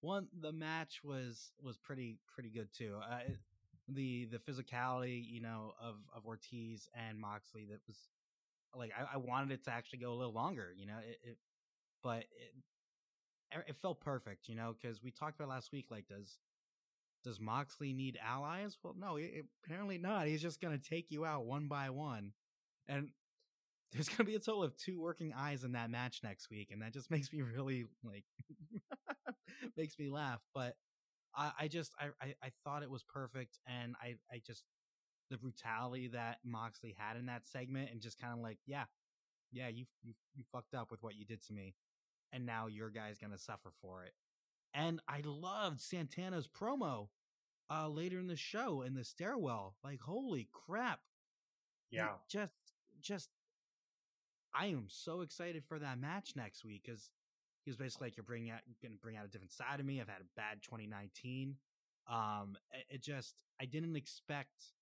[0.00, 2.96] one the match was was pretty pretty good too.
[3.00, 3.38] Uh, it,
[3.88, 7.96] the the physicality you know of of Ortiz and Moxley that was
[8.74, 10.72] like I, I wanted it to actually go a little longer.
[10.76, 11.38] You know it, it
[12.02, 12.24] but
[13.50, 14.48] it it felt perfect.
[14.48, 16.38] You know because we talked about last week like does
[17.24, 18.76] does Moxley need allies?
[18.82, 20.26] Well, no, it, apparently not.
[20.26, 22.32] He's just gonna take you out one by one,
[22.86, 23.10] and
[23.92, 26.82] there's gonna be a total of two working eyes in that match next week, and
[26.82, 28.24] that just makes me really like
[29.76, 30.40] makes me laugh.
[30.54, 30.76] But
[31.36, 34.64] I, I just I, I I thought it was perfect, and I I just
[35.30, 38.84] the brutality that Moxley had in that segment, and just kind of like yeah,
[39.52, 41.74] yeah, you you you fucked up with what you did to me,
[42.32, 44.12] and now your guy's gonna suffer for it.
[44.74, 47.08] And I loved Santana's promo
[47.70, 49.76] uh later in the show in the stairwell.
[49.84, 51.00] Like holy crap,
[51.90, 52.14] Yeah.
[52.28, 52.54] just
[53.00, 53.30] just
[54.54, 57.10] I am so excited for that match next week because
[57.64, 59.86] he was basically like, "You're bringing out, going to bring out a different side of
[59.86, 60.00] me.
[60.00, 61.56] I've had a bad 2019.
[62.08, 64.72] Um, it, it just, I didn't expect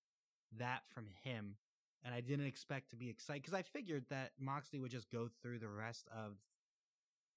[0.57, 1.55] that from him,
[2.03, 5.29] and I didn't expect to be excited because I figured that Moxley would just go
[5.41, 6.37] through the rest of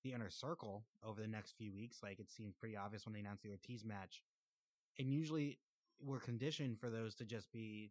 [0.05, 1.99] the inner circle over the next few weeks.
[2.03, 4.22] Like it seemed pretty obvious when they announced the Ortiz match,
[4.99, 5.59] and usually
[6.01, 7.91] we're conditioned for those to just be,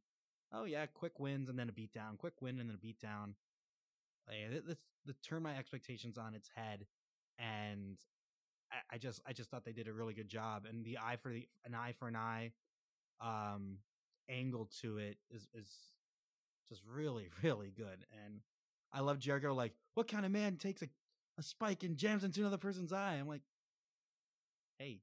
[0.54, 3.34] oh yeah, quick wins and then a beatdown, quick win and then a beatdown.
[4.30, 6.86] Like, th- let's, let's turn my expectations on its head,
[7.38, 7.98] and
[8.72, 10.66] I, I just I just thought they did a really good job.
[10.70, 12.52] And the eye for the an eye for an eye,
[13.22, 13.78] um,
[14.30, 15.70] angle to it is is
[16.70, 18.06] just really really good.
[18.26, 18.42] And
[18.94, 19.54] I love Jericho.
[19.54, 20.88] Like, what kind of man takes a
[21.38, 23.14] a spike and jams into another person's eye?
[23.14, 23.42] I'm like,
[24.78, 25.00] hey,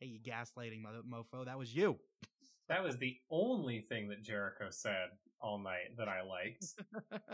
[0.00, 1.98] hey, you gaslighting mofo, that was you.
[2.68, 5.08] That was the only thing that Jericho said
[5.42, 6.64] all night that I liked.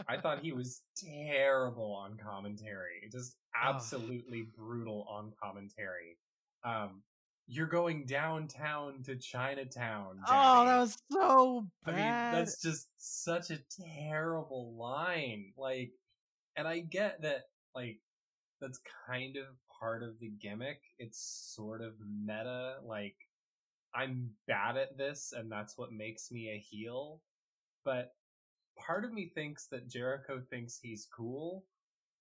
[0.09, 3.09] I thought he was terrible on commentary.
[3.13, 6.19] Just absolutely brutal on commentary.
[6.65, 7.03] Um,
[7.47, 10.21] you're going downtown to Chinatown.
[10.29, 12.33] Oh, that was so I bad.
[12.33, 13.59] mean, that's just such a
[14.07, 15.53] terrible line.
[15.57, 15.93] Like,
[16.57, 17.45] and I get that,
[17.75, 18.01] like,
[18.61, 19.45] that's kind of
[19.81, 20.81] part of the gimmick.
[20.99, 21.95] It's sort of
[22.25, 22.77] meta.
[22.85, 23.17] Like,
[23.95, 27.23] I'm bad at this, and that's what makes me a heel.
[27.89, 28.12] But
[28.78, 31.64] part of me thinks that Jericho thinks he's cool,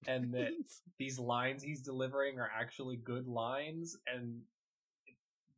[0.08, 0.54] and that
[0.98, 4.40] these lines he's delivering are actually good lines, and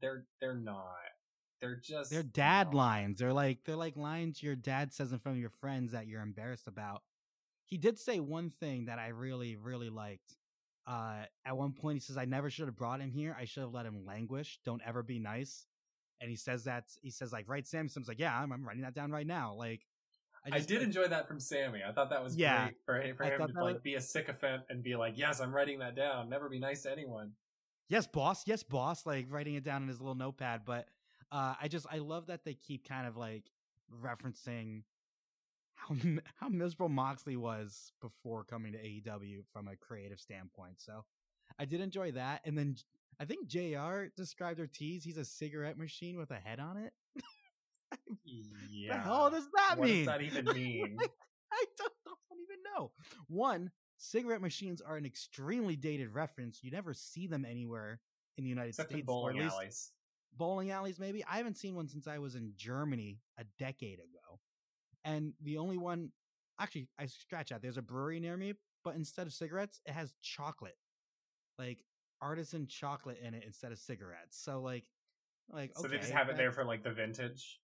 [0.01, 0.83] they're they're not.
[1.61, 2.75] They're just They're dad not.
[2.75, 3.19] lines.
[3.19, 6.23] They're like they're like lines your dad says in front of your friends that you're
[6.23, 7.03] embarrassed about.
[7.65, 10.37] He did say one thing that I really really liked.
[10.87, 13.37] Uh, at one point, he says, "I never should have brought him here.
[13.39, 14.59] I should have let him languish.
[14.65, 15.67] Don't ever be nice."
[16.19, 18.81] And he says that he says like, "Right, Sam." Sam's like, "Yeah, I'm, I'm writing
[18.81, 19.85] that down right now." Like,
[20.51, 21.81] I, did enjoy that from Sammy.
[21.87, 22.65] I thought that was Yeah.
[22.65, 25.39] great for, him- for him to like was- be a sycophant and be like, "Yes,
[25.39, 26.29] I'm writing that down.
[26.29, 27.31] Never be nice to anyone."
[27.91, 30.87] yes boss yes boss like writing it down in his little notepad but
[31.31, 33.45] uh i just i love that they keep kind of like
[34.03, 34.83] referencing
[35.73, 35.95] how
[36.35, 41.03] how miserable moxley was before coming to aew from a creative standpoint so
[41.57, 42.75] i did enjoy that and then
[43.21, 45.03] I think JR described Ortiz.
[45.03, 46.93] He's a cigarette machine with a head on it.
[48.71, 48.97] Yeah.
[48.97, 50.05] The hell does that what mean?
[50.05, 50.97] does that even mean?
[51.51, 52.91] I don't, don't even know.
[53.27, 56.59] One, cigarette machines are an extremely dated reference.
[56.63, 57.99] You never see them anywhere
[58.37, 59.03] in the United Except States.
[59.03, 59.91] or bowling at least alleys.
[60.37, 61.23] Bowling alleys, maybe.
[61.25, 64.39] I haven't seen one since I was in Germany a decade ago.
[65.03, 66.11] And the only one,
[66.59, 67.61] actually, I scratch out.
[67.61, 70.77] There's a brewery near me, but instead of cigarettes, it has chocolate,
[71.57, 71.79] like
[72.21, 74.39] artisan chocolate in it instead of cigarettes.
[74.41, 74.85] So like,
[75.51, 77.59] like So they just have it there for like the vintage.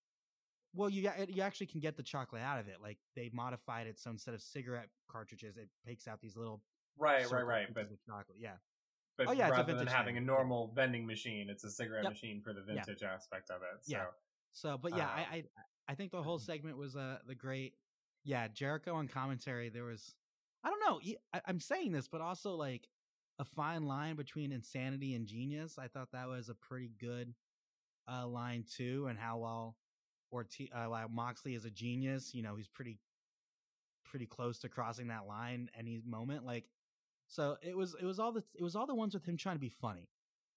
[0.76, 2.82] Well, you you actually can get the chocolate out of it.
[2.82, 6.61] Like they modified it so instead of cigarette cartridges, it takes out these little
[6.97, 7.73] Right, right, right.
[7.73, 8.38] But chocolate.
[8.39, 8.55] Yeah,
[9.17, 10.28] but Oh, yeah, rather than having a thing.
[10.28, 12.11] normal vending machine, it's a cigarette Yep.
[12.13, 12.86] machine for the Yeah.
[12.86, 13.84] vintage aspect of it.
[13.84, 14.05] So Yeah.
[14.53, 15.43] So, but yeah, Um, I, I
[15.89, 17.73] I think the whole segment was uh the great.
[18.23, 19.69] Yeah, Jericho on commentary.
[19.69, 20.15] There was,
[20.63, 20.99] I don't know.
[21.34, 22.89] I, I'm saying this, but also like
[23.38, 25.78] a fine line between insanity and genius.
[25.78, 27.36] I thought that was a pretty good
[28.07, 29.78] uh line too, and how well
[30.36, 32.33] Ortiz, uh, like Moxley is a genius.
[32.33, 32.99] You know, he's pretty
[34.05, 36.45] pretty close to crossing that line any moment.
[36.45, 36.65] Like,
[37.27, 39.55] so it was it was all the it was all the ones with him trying
[39.55, 40.09] to be funny.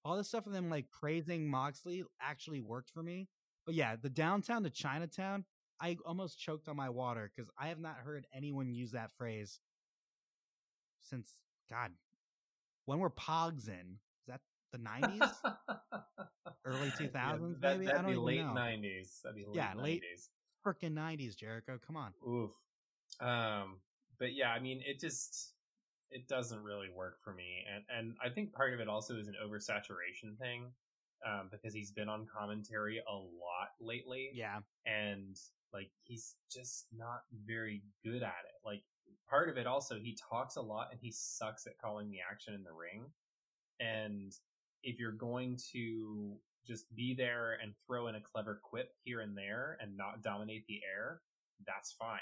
[0.05, 3.27] All the stuff with him like praising Moxley actually worked for me.
[3.65, 5.45] But yeah, the downtown to Chinatown,
[5.81, 9.59] I almost choked on my water because I have not heard anyone use that phrase
[11.01, 11.29] since
[11.69, 11.91] God.
[12.85, 13.99] When were Pogs in?
[14.71, 15.21] The nineties?
[16.65, 17.89] Early 2000s, that, maybe?
[17.91, 18.53] I don't be even late know.
[18.53, 19.19] nineties.
[19.23, 20.03] That'd be late Yeah, late-
[20.65, 21.79] freaking nineties, Jericho.
[21.85, 22.13] Come on.
[22.27, 22.51] Oof.
[23.19, 23.77] Um,
[24.19, 25.53] but yeah, I mean, it just
[26.11, 29.27] it doesn't really work for me, and and I think part of it also is
[29.27, 30.71] an oversaturation thing,
[31.25, 34.59] um, because he's been on commentary a lot lately, Yeah.
[34.85, 35.35] and
[35.73, 38.59] like he's just not very good at it.
[38.65, 38.83] Like
[39.29, 42.53] part of it also, he talks a lot and he sucks at calling the action
[42.53, 43.05] in the ring,
[43.79, 44.33] and
[44.83, 49.37] if you're going to just be there and throw in a clever quip here and
[49.37, 51.23] there and not dominate the air,
[51.65, 52.19] that's fine.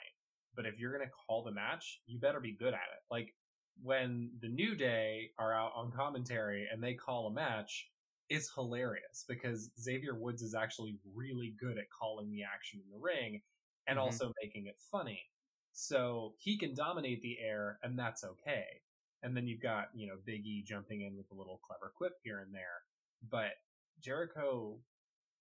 [0.53, 3.03] But if you're going to call the match, you better be good at it.
[3.12, 3.36] Like
[3.82, 7.91] when the New Day are out on commentary and they call a match,
[8.30, 12.97] it's hilarious because Xavier Woods is actually really good at calling the action in the
[12.97, 13.41] ring
[13.88, 13.99] and Mhm.
[13.99, 15.32] also making it funny.
[15.72, 18.82] So he can dominate the air and that's okay.
[19.24, 22.13] And then you've got, you know, Big E jumping in with a little clever quip
[22.24, 22.84] here and there.
[23.30, 23.51] But
[24.01, 24.78] Jericho,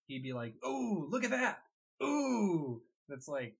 [0.06, 1.58] he'd be like, Ooh, look at that.
[2.02, 2.82] Ooh.
[3.08, 3.56] That's like,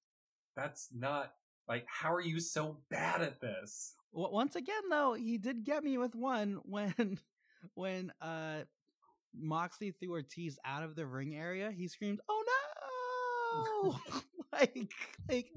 [0.57, 1.33] that's not
[1.69, 3.95] like, how are you so bad at this?
[4.13, 7.19] Once again though he did get me with one when
[7.75, 8.61] when uh
[9.39, 12.45] moxley threw ortiz out of the ring area he screamed oh
[13.85, 13.97] no
[14.53, 14.91] like
[15.29, 15.49] like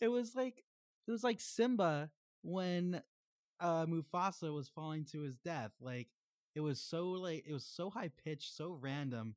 [0.00, 0.64] it was like
[1.06, 2.10] it was like simba
[2.42, 3.02] when
[3.60, 6.08] uh mufasa was falling to his death like
[6.54, 9.34] it was so like it was so high pitched so random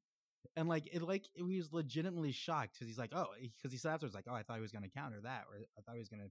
[0.55, 3.93] and like it like he was legitimately shocked because he's like oh because he said
[3.93, 6.09] afterwards like oh i thought he was gonna counter that or i thought he was
[6.09, 6.29] gonna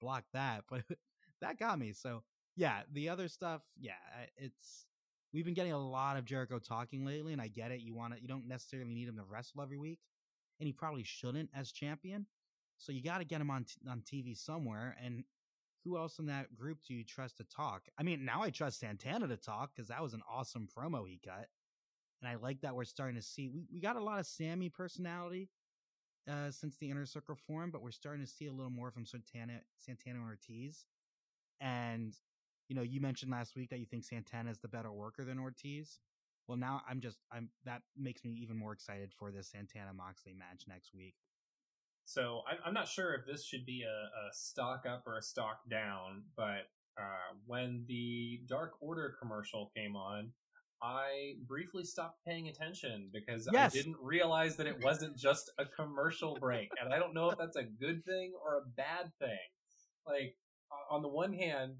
[0.00, 0.82] block that but
[1.40, 1.92] that got me.
[1.92, 2.22] So
[2.56, 3.92] yeah, the other stuff, yeah,
[4.36, 4.86] it's
[5.32, 7.80] we've been getting a lot of Jericho talking lately, and I get it.
[7.80, 10.00] You want to, you don't necessarily need him to wrestle every week,
[10.58, 12.26] and he probably shouldn't as champion.
[12.78, 14.96] So you got to get him on t- on TV somewhere.
[15.04, 15.24] And
[15.84, 17.82] who else in that group do you trust to talk?
[17.98, 21.20] I mean, now I trust Santana to talk because that was an awesome promo he
[21.24, 21.48] cut,
[22.20, 24.68] and I like that we're starting to see we we got a lot of Sammy
[24.68, 25.50] personality.
[26.30, 29.06] Uh, since the inner circle form, but we're starting to see a little more from
[29.06, 30.84] Santana, Santana and Ortiz.
[31.58, 32.14] And
[32.68, 35.38] you know, you mentioned last week that you think Santana is the better worker than
[35.38, 36.00] Ortiz.
[36.46, 40.34] Well, now I'm just I'm that makes me even more excited for this Santana Moxley
[40.34, 41.14] match next week.
[42.08, 45.22] So I'm, I'm not sure if this should be a, a stock up or a
[45.22, 50.32] stock down, but uh, when the Dark Order commercial came on,
[50.82, 53.74] I briefly stopped paying attention because Yes.
[53.74, 56.70] I didn't realize that it wasn't just a commercial break.
[56.82, 59.36] And I don't know if that's a good thing or a bad thing.
[60.06, 60.34] Like,
[60.90, 61.74] on the one hand,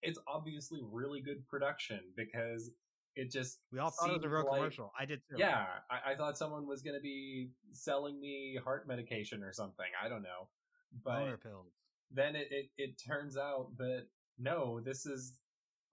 [0.00, 2.70] it's obviously really good production because
[3.16, 4.92] it just We all thought it was a real like- commercial.
[4.98, 5.36] I did too.
[5.38, 9.86] yeah, I, I thought someone was going to be selling me heart medication or something.
[10.04, 10.48] I don't know.
[11.04, 11.72] But boner pills.
[12.12, 14.06] then it, it, it turns out that
[14.38, 15.40] no, this is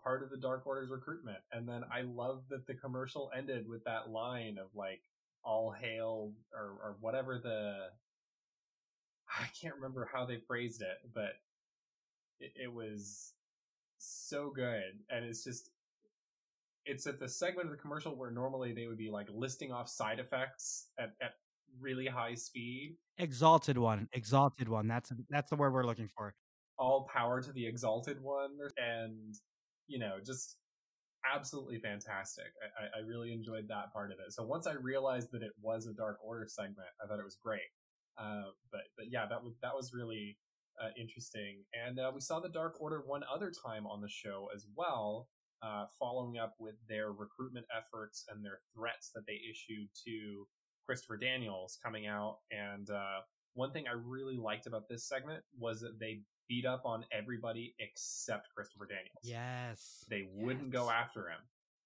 [0.03, 1.39] part of the Dark Order's recruitment.
[1.51, 5.01] And then I love that the commercial ended with that line of like,
[5.45, 7.87] all hail or, or whatever the,
[9.29, 11.33] I can't remember how they phrased it, but
[12.39, 13.33] it, it was
[13.97, 14.99] so good.
[15.09, 15.69] And it's just,
[16.85, 19.89] it's at the segment of the commercial where normally they would be like listing off
[19.89, 21.33] side effects at, at
[21.79, 22.97] really high speed.
[23.17, 24.87] Exalted one, exalted one.
[24.87, 26.33] That's that's the word we're looking for.
[26.77, 29.35] all power to the exalted one and
[29.87, 30.57] you know just
[31.31, 32.51] absolutely fantastic.
[32.77, 34.33] I, I, really enjoyed that part of it.
[34.33, 37.37] So once I realized that it was a Dark Order segment, I thought it was
[37.43, 37.71] great.
[38.17, 40.37] Uh, but but yeah, that was that was really
[40.81, 41.63] uh, interesting.
[41.85, 45.27] And uh, we saw the Dark Order one other time on the show as well,
[45.63, 50.45] uh, following up with their recruitment efforts and their threats that they issued to
[50.85, 52.39] Christopher Daniels coming out.
[52.51, 53.21] And uh,
[53.53, 57.75] one thing I really liked about this segment was that they beat up on everybody
[57.79, 59.23] except Christopher Daniels.
[59.23, 60.05] Yes.
[60.09, 61.39] They wouldn't go after him.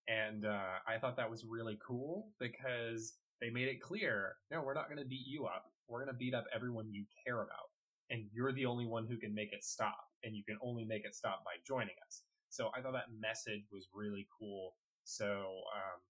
[0.07, 4.73] And uh, I thought that was really cool because they made it clear no, we're
[4.73, 5.65] not going to beat you up.
[5.87, 7.69] We're going to beat up everyone you care about.
[8.09, 9.99] And you're the only one who can make it stop.
[10.23, 12.23] And you can only make it stop by joining us.
[12.49, 14.75] So I thought that message was really cool.
[15.03, 16.01] So, um,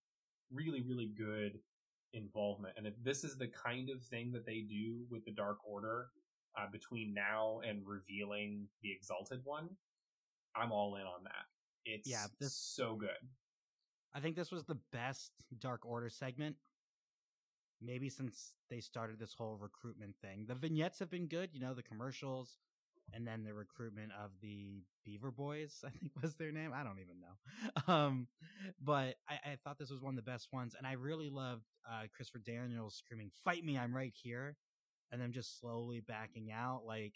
[0.52, 1.60] really, really good
[2.14, 2.74] involvement.
[2.78, 6.08] And if this is the kind of thing that they do with the Dark Order
[6.58, 9.70] uh, between now and revealing the Exalted One,
[10.56, 11.46] I'm all in on that.
[11.86, 13.10] It's Yeah, this- so good.
[14.14, 16.56] I think this was the best Dark Order segment.
[17.80, 20.46] Maybe since they started this whole recruitment thing.
[20.48, 22.58] The vignettes have been good, you know, the commercials,
[23.14, 26.72] and then the recruitment of the Beaver Boys, I think was their name.
[26.74, 27.93] I don't even know.
[27.93, 28.28] Um,
[28.82, 31.66] but I, I thought this was one of the best ones, and I really loved
[31.89, 34.58] uh, Christopher Daniels screaming, "Fight me, I'm right here,"
[35.12, 36.82] and then just slowly backing out.
[36.86, 37.14] Like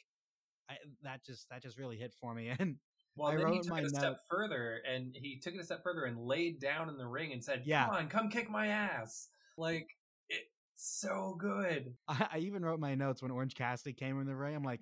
[0.70, 2.52] I, that just that just really hit for me.
[2.60, 2.78] And
[3.16, 5.64] Well, I then he took my it a step further, and he took it a
[5.66, 7.86] step further and laid down in the ring and said, Yeah.
[7.86, 9.28] "Come on, come kick my ass!"
[9.58, 9.90] Like
[10.30, 11.94] it's so good.
[12.08, 14.56] I, I even wrote my notes when Orange Cassidy came in the ring.
[14.56, 14.82] I'm like,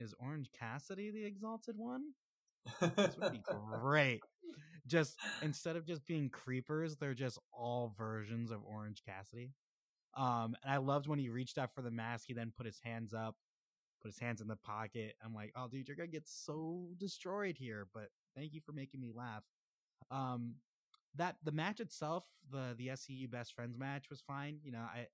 [0.00, 2.02] is Orange Cassidy the exalted one?
[2.80, 3.42] This would be
[3.80, 4.20] great.
[4.86, 9.52] Just instead of just being creepers, they're just all versions of Orange Cassidy.
[10.16, 12.24] Um, and I loved when he reached out for the mask.
[12.26, 13.36] He then put his hands up,
[14.02, 15.14] put his hands in the pocket.
[15.24, 17.86] I'm like, oh, dude, you're gonna get so destroyed here.
[17.94, 19.44] But thank you for making me laugh.
[20.10, 20.56] Um,
[21.16, 24.58] that the match itself, the the SCU best friends match was fine.
[24.64, 25.06] You know, I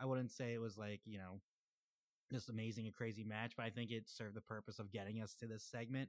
[0.00, 1.40] I wouldn't say it was like you know
[2.30, 5.34] this amazing and crazy match, but I think it served the purpose of getting us
[5.40, 6.08] to this segment.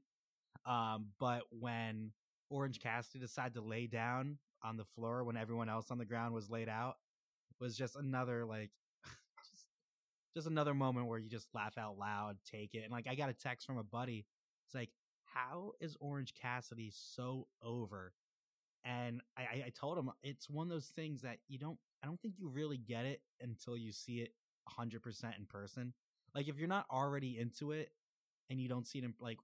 [0.66, 2.12] Um, but when
[2.50, 6.34] Orange Cassidy decided to lay down on the floor when everyone else on the ground
[6.34, 6.96] was laid out,
[7.60, 8.72] was just another like
[9.52, 9.68] just,
[10.36, 12.84] just another moment where you just laugh out loud, take it.
[12.84, 14.26] And like I got a text from a buddy.
[14.66, 14.90] It's like,
[15.26, 18.14] how is Orange Cassidy so over?
[18.84, 22.22] And I, I, told him it's one of those things that you don't I don't
[22.22, 24.32] think you really get it until you see it
[24.80, 25.94] 100% in person.
[26.38, 27.92] Like if you're not already into it
[28.52, 29.40] and you don't see it in like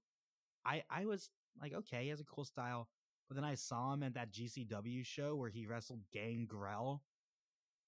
[0.64, 1.28] I I was
[1.60, 2.88] like okay, he has a cool style,
[3.28, 7.02] but then I saw him at that GCW show where he wrestled Gangrel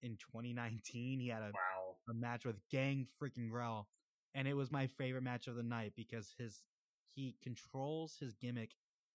[0.03, 1.21] in 2019.
[1.21, 1.97] He had a Wow.
[2.11, 3.89] a match with Gang freaking Grell,
[4.35, 6.65] and it was my favorite match of the night because his
[7.15, 8.73] he controls his gimmick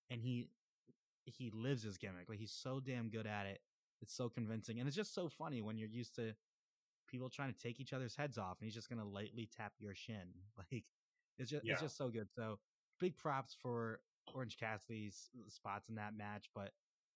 [0.10, 0.50] and he
[1.26, 2.30] he lives his gimmick.
[2.30, 3.62] Like he's so damn good at it.
[4.02, 6.34] It's so convincing, and it's just so funny when you're used to
[7.12, 9.94] people trying to take each other's heads off, and he's just gonna lightly tap your
[9.96, 10.34] shin.
[10.58, 10.86] Like
[11.38, 11.74] it's just Yeah.
[11.74, 12.30] it's just so good.
[12.32, 12.60] So
[13.00, 14.00] big props for
[14.34, 16.50] Orange Cassidy's spots in that match.
[16.56, 16.72] But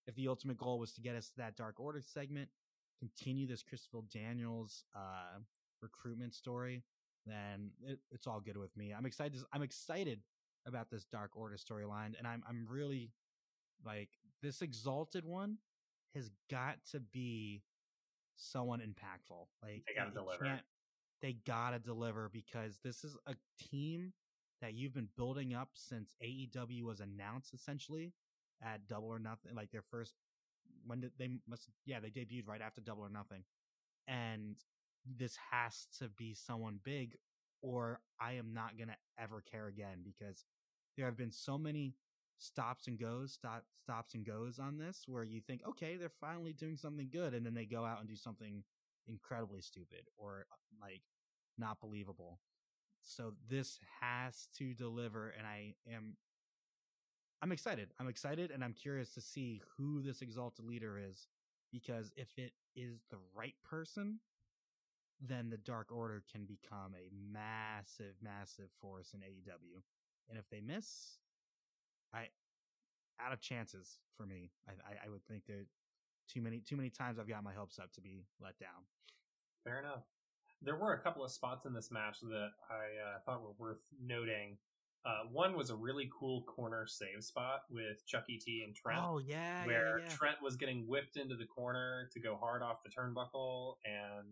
[0.08, 2.50] if the ultimate goal was to get us to that Dark Order segment,
[3.00, 5.40] continue this Christopher Daniels uh,
[5.82, 6.84] recruitment story,
[7.26, 8.94] then it, it's all good with me.
[8.94, 9.42] I'm excited.
[9.54, 10.22] I'm excited
[10.66, 13.12] about this Dark Order storyline, and I'm I'm really
[13.86, 14.10] like
[14.42, 15.58] this Exalted one
[16.16, 17.62] has got to be
[18.36, 19.48] someone impactful.
[19.62, 20.44] Like They gotta deliver.
[20.46, 20.66] can't-
[21.22, 24.14] They gotta deliver because this is a team
[24.62, 28.14] that you've been building up since AEW was announced essentially
[28.62, 30.16] at Double or Nothing, like their first
[30.86, 33.44] when did they must yeah they debuted right after Double or Nothing,
[34.08, 34.56] and
[35.06, 37.18] this has to be someone big,
[37.62, 40.46] or I am not gonna ever care again because
[40.96, 41.96] there have been so many
[42.38, 46.54] stops and goes, stop stops and goes on this where you think okay they're finally
[46.54, 48.64] doing something good, and then they go out and do something
[49.08, 51.02] incredibly stupid or uh, like
[51.58, 52.40] not believable.
[53.02, 56.18] So this has to deliver, and I am
[57.42, 57.90] I'm excited.
[58.00, 61.28] I'm excited and I'm curious to see who this exalted leader is
[61.72, 64.20] because if it is the right person,
[65.22, 69.82] then the Dark Order can become a massive, massive force in AEW.
[70.30, 71.20] And if they miss,
[72.16, 72.28] I
[73.24, 74.52] out of chances for me.
[74.68, 75.66] I, I, I would think that
[76.32, 78.86] too many too many times I've got my hopes up to be let down.
[79.64, 80.04] Fair enough.
[80.62, 83.82] There were a couple of spots in this match that I uh, thought were worth
[84.02, 84.58] noting.
[85.06, 89.20] Uh, one was a really cool corner save spot with Chucky T and Trent, Oh
[89.20, 90.16] yeah, where yeah, yeah.
[90.16, 94.26] Trent was getting whipped into the corner to go hard off the turnbuckle, and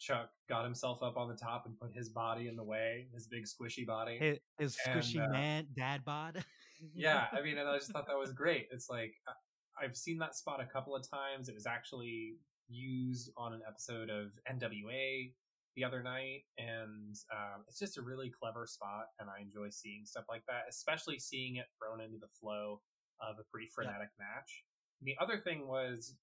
[0.00, 3.28] Chuck got himself up on the top and put his body in the way, his
[3.28, 4.18] big squishy body.
[4.18, 6.44] his, his And, squishy uh, man dad bod.
[6.94, 8.68] yeah, I mean, and I just thought that was great.
[8.70, 11.48] It's like I, I've seen that spot a couple of times.
[11.48, 12.36] It was actually
[12.68, 15.32] used on an episode of NWA
[15.76, 20.04] the other night, and um, it's just a really clever spot, and I enjoy seeing
[20.04, 22.80] stuff like that, especially seeing it thrown into the flow
[23.20, 24.64] of a pretty frenetic match.
[25.00, 26.14] And the other thing was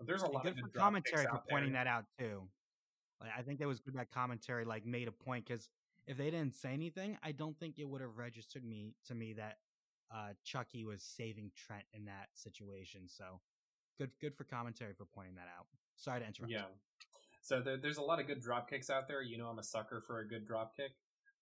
[0.00, 1.56] there's a lot good of for commentary for out there.
[1.58, 2.42] pointing that out too.
[3.20, 5.68] Like I think that was good that commentary like made a point because
[6.06, 9.34] if they didn't say anything, I don't think it would have registered me to me
[9.34, 9.58] that
[10.14, 13.02] uh Chucky was saving Trent in that situation.
[13.06, 13.40] So
[13.98, 15.66] good good for commentary for pointing that out.
[15.96, 16.52] Sorry to interrupt.
[16.52, 16.66] Yeah.
[17.42, 19.22] So there, there's a lot of good drop kicks out there.
[19.22, 20.92] You know, I'm a sucker for a good drop kick.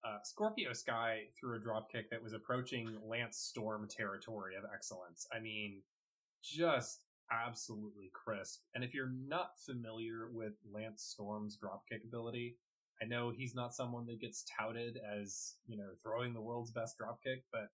[0.04, 5.26] Uh, Scorpio Sky threw a drop kick that was approaching Lance Storm territory of excellence.
[5.34, 5.82] I mean,
[6.44, 7.00] just
[7.32, 8.60] absolutely crisp.
[8.74, 12.56] And if you're not familiar with Lance Storm's drop kick ability,
[13.02, 16.98] I know he's not someone that gets touted as, you know, throwing the world's best
[16.98, 17.70] drop kick, but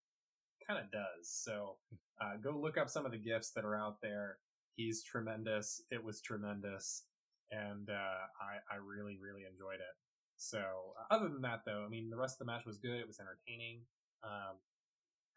[0.66, 1.28] kind of does.
[1.28, 1.76] So
[2.20, 4.38] uh, go look up some of the GIFs that are out there.
[4.76, 5.82] He's tremendous.
[5.90, 7.04] It was tremendous.
[7.50, 7.92] And uh,
[8.40, 9.94] I, I really, really enjoyed it.
[10.36, 12.98] So uh, other than that, though, I mean, the rest of the match was good.
[12.98, 13.80] It was entertaining.
[14.24, 14.56] Um,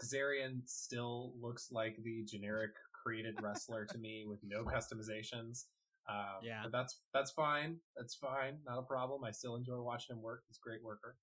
[0.01, 2.71] Kazarian still looks like the generic
[3.03, 5.65] created wrestler to me with no customizations.
[6.09, 6.61] Um, Yeah.
[6.63, 7.77] but that's that's fine.
[7.97, 8.57] That's fine.
[8.65, 9.23] Not a problem.
[9.23, 10.43] I still enjoy watching him work.
[10.47, 11.17] He's a great worker.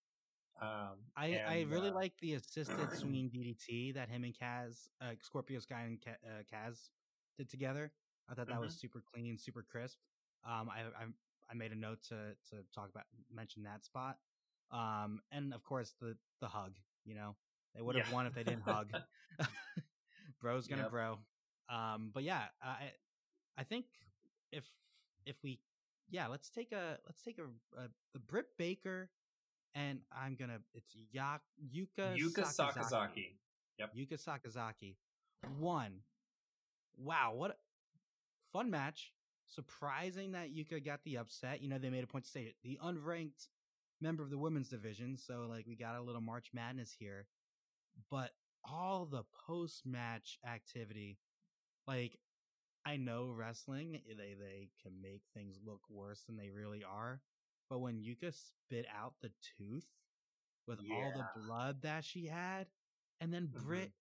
[0.63, 5.13] Um, I, I really uh, like the assisted swinging DDT that him and Kaz, uh,
[5.21, 6.91] Scorpio Sky and Ka- uh, Kaz
[7.37, 7.93] did together.
[8.31, 9.99] I thought that was super clean, super crisp.
[10.47, 11.05] Um, I, I
[11.51, 13.05] I made a note to to talk about
[13.35, 14.19] mention that spot.
[14.71, 16.77] Um, and of course the the hug.
[17.05, 17.37] You know,
[17.75, 18.15] they would have Yeah.
[18.15, 18.91] won if they didn't hug.
[20.41, 20.91] Bro's gonna Yep.
[20.91, 21.19] bro.
[21.69, 22.93] Um, but yeah, I
[23.59, 23.87] I think
[24.53, 24.65] if
[25.27, 25.61] if we
[26.11, 27.45] yeah, let's take a let's take a,
[27.81, 29.11] a the Britt Baker
[29.75, 31.39] and I'm gonna it's ya,
[31.75, 32.75] Yuka Yuka Sakazaki.
[32.75, 33.27] Sakazaki.
[33.79, 33.95] Yep.
[33.97, 34.97] Yuka Sakazaki.
[35.59, 36.01] One.
[36.97, 37.55] Wow, what a
[38.53, 39.13] fun match.
[39.49, 41.63] Surprising that Yuka got the upset.
[41.63, 42.55] You know, they made a point to say it.
[42.63, 43.49] The unranked
[44.01, 45.17] member of the women's division.
[45.17, 47.27] So like we got a little March Madness here.
[48.11, 48.31] But
[48.65, 51.19] all the post match activity,
[51.87, 52.19] like
[52.85, 57.21] I know wrestling, eh, they they can make things look worse than they really are.
[57.69, 59.87] But when Yuka spit out the tooth
[60.67, 62.67] with all the blood that she had,
[63.21, 63.63] and then Mhm.
[63.65, 63.93] Britt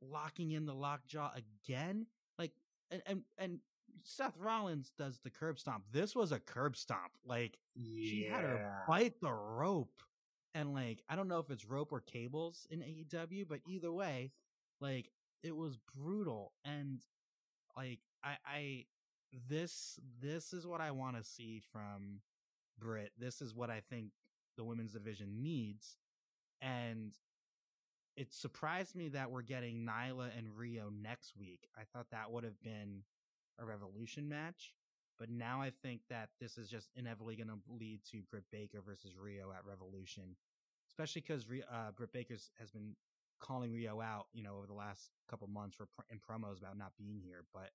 [0.00, 2.06] locking in the lockjaw again,
[2.38, 2.52] like
[2.90, 3.60] and and and
[4.02, 5.84] Seth Rollins does the curb stomp.
[5.90, 7.12] This was a curb stomp.
[7.24, 10.02] Like she had her bite the rope.
[10.54, 14.32] And like, I don't know if it's rope or cables in AEW, but either way,
[14.80, 15.10] like
[15.42, 16.54] it was brutal.
[16.64, 17.04] And
[17.76, 18.86] like, I, I,
[19.48, 22.22] this, this is what I want to see from
[22.78, 23.12] Britt.
[23.18, 24.10] This is what I think
[24.56, 25.96] the women's division needs.
[26.60, 27.12] And
[28.16, 31.68] it surprised me that we're getting Nyla and Riho next week.
[31.76, 33.02] I thought that would have been
[33.58, 34.74] a revolution match.
[35.18, 38.82] But now I think that this is just inevitably going to lead to Britt Baker
[38.86, 40.36] versus Riho at Revolution,
[40.90, 42.94] especially because uh, Britt Baker has been
[43.40, 46.92] calling Riho out, you know, over the last couple months for in promos about not
[46.98, 47.44] being here.
[47.54, 47.70] But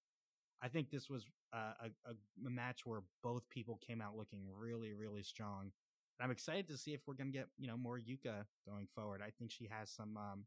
[0.62, 1.74] I think this was uh,
[2.06, 5.72] a, a match where both people came out looking really, really strong.
[6.20, 8.88] And I'm excited to see if we're going to get, you know, more Yuka going
[8.94, 9.22] forward.
[9.26, 10.46] I think she has some um,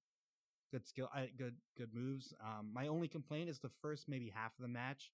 [0.71, 2.33] good skill, uh, good, good moves.
[2.43, 5.11] Um, my only complaint is the first maybe half of the match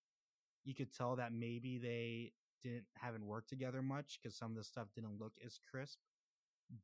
[0.64, 2.32] you could tell that maybe they
[2.62, 5.98] didn't haven't worked together much because some of the stuff didn't look as crisp.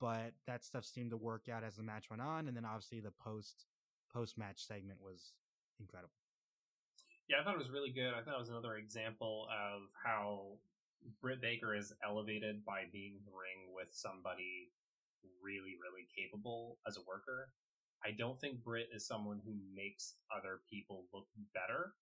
[0.00, 3.00] But that stuff seemed to work out as the match went on, and then obviously
[3.00, 3.66] the post
[4.12, 5.34] post match segment was
[5.78, 6.25] incredible.
[7.28, 8.14] Yeah, I thought it was really good.
[8.14, 10.58] I thought it was another example of how
[11.20, 14.70] Britt Baker is elevated by being in the ring with somebody
[15.42, 17.50] really, really capable as a worker.
[18.04, 21.94] I don't think Britt is someone who makes other people look better,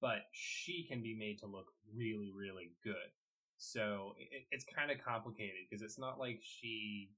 [0.00, 3.10] but she can be made to look really, really good.
[3.56, 7.10] So it, it's kind of complicated because it's not like she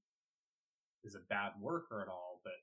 [1.03, 2.53] is a bad worker at all, but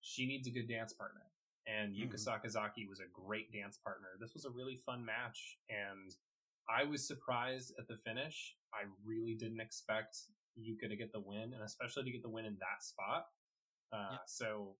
[0.00, 1.22] she needs a good dance partner.
[1.66, 2.24] And Yuka Mhm.
[2.26, 4.16] Sakazaki was a great dance partner.
[4.20, 6.16] This was a really fun match, and
[6.68, 8.56] I was surprised at the finish.
[8.72, 10.16] I really didn't expect
[10.56, 13.32] Yuka to get the win, and especially to get the win in that spot.
[13.92, 14.28] Uh, Yep.
[14.28, 14.78] So,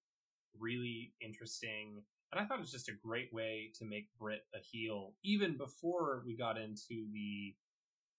[0.59, 2.05] really interesting.
[2.33, 5.57] And I thought it was just a great way to make Britt a heel, even
[5.57, 7.57] before we got into the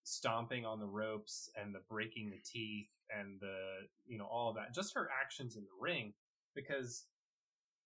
[0.04, 4.56] stomping on the ropes and the breaking the teeth and the, you know, all of
[4.56, 4.72] that.
[4.74, 6.14] Just her actions in the ring,
[6.54, 7.06] because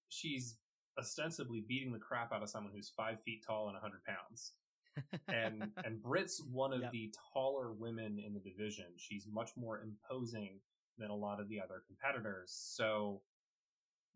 [0.09, 0.59] she's
[0.99, 4.53] ostensibly beating the crap out of someone who's five feet tall and 100 pounds.
[5.29, 6.93] and and Britt's one of Yep.
[6.93, 8.87] the taller women in the division.
[8.99, 10.61] She's much more imposing
[10.99, 12.53] than a lot of the other competitors.
[12.55, 13.23] So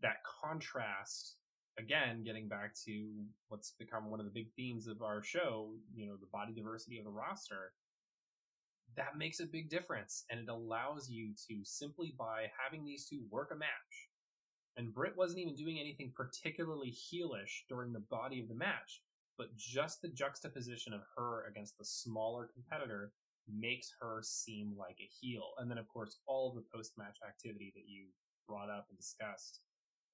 [0.02, 1.36] that contrast
[1.78, 6.06] again, getting back to what's become one of the big themes of our show, you
[6.06, 7.72] know, the body diversity of the roster,
[8.96, 10.24] that makes a big difference.
[10.30, 14.08] And it allows you to simply by having these two work a match.
[14.76, 19.02] And Britt wasn't even doing anything particularly heelish during the body of the match,
[19.38, 23.12] but just the juxtaposition of her against the smaller competitor
[23.48, 25.52] makes her seem like a heel.
[25.58, 28.06] And then, of course, all of the post match activity that you
[28.46, 29.60] brought up and discussed.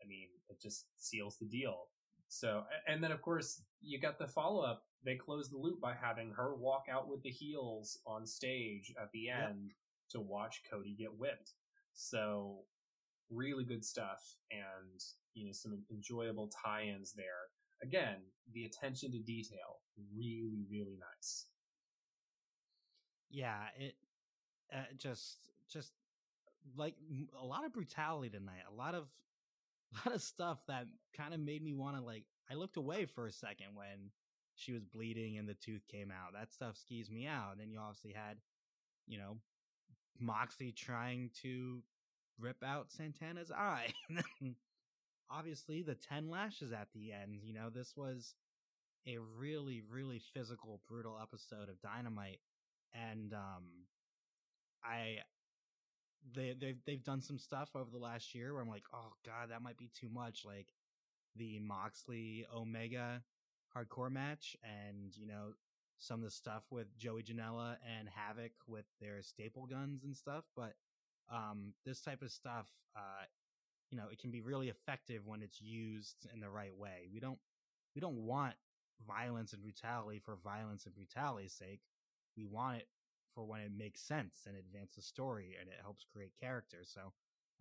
[0.03, 1.89] I mean, it just seals the deal.
[2.29, 4.85] So, and then of course you got the follow up.
[5.05, 9.11] They close the loop by having her walk out with the heels on stage at
[9.13, 9.73] the end yep.
[10.13, 11.53] to watch Cody get whipped.
[11.93, 12.61] So,
[13.31, 15.01] really good stuff, and
[15.35, 17.51] you know some enjoyable tie-ins there.
[17.83, 18.17] Again,
[18.53, 19.81] the attention to detail,
[20.17, 21.47] really, really nice.
[23.31, 23.95] Yeah, it
[24.73, 25.93] uh, just just
[26.77, 26.95] like
[27.41, 28.63] a lot of brutality tonight.
[28.71, 29.05] A lot of
[30.05, 32.25] a lot of stuff that kind of made me want to like.
[32.51, 34.11] I looked away for a second when
[34.55, 36.35] she was bleeding and the tooth came out.
[36.35, 37.53] That stuff skis me out.
[37.53, 38.39] And then you obviously had,
[39.07, 39.39] you know,
[40.19, 41.83] moxie trying to
[42.39, 43.93] rip out Santana's eye.
[45.31, 47.41] obviously the 10 lashes at the end.
[47.43, 48.35] You know, this was
[49.07, 52.41] a really, really physical, brutal episode of Dynamite.
[52.93, 53.87] And, um,
[54.85, 55.19] I,
[56.35, 59.51] they they've they've done some stuff over the last year where I'm like, oh god,
[59.51, 60.45] that might be too much.
[60.45, 60.67] Like
[61.37, 63.23] the Moxley Omega
[63.77, 65.53] hardcore match, and you know
[65.99, 70.45] some of the stuff with Joey Janela and Havoc with their staple guns and stuff.
[70.57, 70.75] But
[71.33, 73.25] um, this type of stuff, uh,
[73.91, 77.09] you know, it can be really effective when it's used in the right way.
[77.13, 77.39] We don't
[77.95, 78.55] we don't want
[79.07, 81.81] violence and brutality for violence and brutality's sake.
[82.37, 82.89] We want it
[83.35, 86.91] for when it makes sense and advances the story and it helps create characters.
[86.93, 87.13] So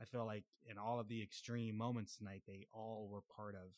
[0.01, 3.71] I feel like in all of the extreme moments tonight, they all were part of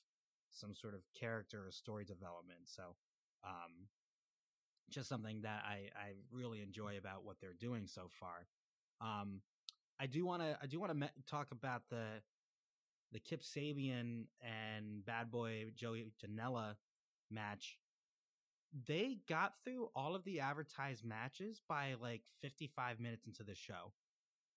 [0.52, 2.62] some sort of character or story development.
[2.66, 2.96] So,
[3.44, 3.88] um,
[4.89, 8.48] just something that I, I really enjoy about what they're doing so far.
[9.02, 9.41] Um,
[10.00, 12.06] I do want to, I do want to me- talk about the,
[13.12, 16.76] the Kip Sabian and Bad Boy Joey Janela
[17.30, 17.78] match
[18.88, 23.94] they got through all of the advertised matches by like 55 minutes into the show.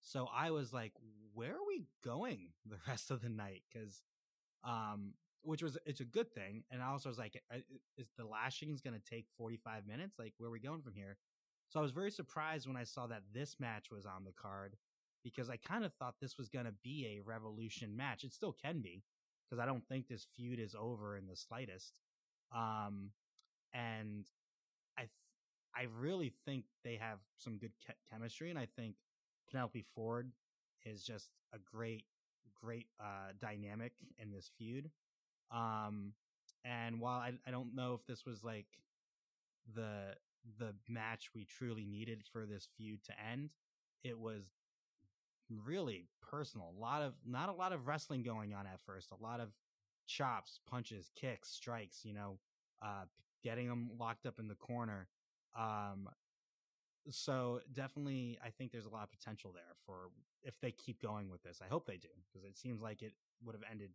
[0.01, 0.93] So I was like,
[1.35, 3.63] where are we going the rest of the night?
[3.73, 4.03] Cause,
[4.65, 6.65] um, which was, it's a good thing.
[6.71, 7.41] And I also was like,
[7.97, 10.19] is the lashings going to take 45 minutes?
[10.19, 11.19] Like, where are we going from here?
[11.69, 14.77] So I was very surprised when I saw that this match was on the card
[15.27, 18.23] because I kind of thought this was going to be a revolution match.
[18.23, 19.03] It still can be
[19.45, 21.95] because I don't think this feud is over in the slightest.
[22.55, 23.11] Um,
[23.75, 24.25] and
[24.97, 25.11] I th-
[25.75, 28.95] I really think they have some good ke- chemistry, and I think
[29.51, 30.31] Penelope Ford
[30.85, 32.05] is just a great
[32.55, 34.93] great uh, dynamic in this feud.
[35.51, 36.13] Um,
[36.65, 38.67] and while I, I don't know if this was like
[39.75, 40.15] the
[40.61, 43.51] the match we truly needed for this feud to end,
[44.05, 44.53] it was
[45.51, 46.73] really personal.
[46.77, 49.11] A lot of not a lot of wrestling going on at first.
[49.13, 49.49] A lot of
[50.07, 52.05] chops, punches, kicks, strikes.
[52.05, 52.39] You know,
[52.83, 53.05] uh,
[53.43, 55.09] getting them locked up in the corner.
[55.59, 56.09] Um,
[57.09, 60.11] so definitely, I think there's a lot of potential there for
[60.43, 61.61] if they keep going with this.
[61.65, 63.13] I hope they do because it seems like it
[63.45, 63.91] would have ended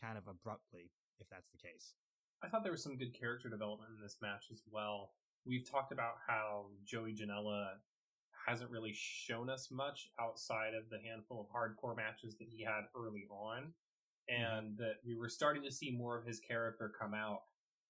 [0.00, 1.94] kind of abruptly if that's the case.
[2.42, 5.12] I thought there was some good character development in this match as well.
[5.44, 7.70] We've talked about how Joey Janela
[8.48, 12.82] hasn't really shown us much outside of the handful of hardcore matches that he had
[12.96, 13.72] early on,
[14.30, 14.56] mm-hmm.
[14.56, 17.40] and that we were starting to see more of his character come out.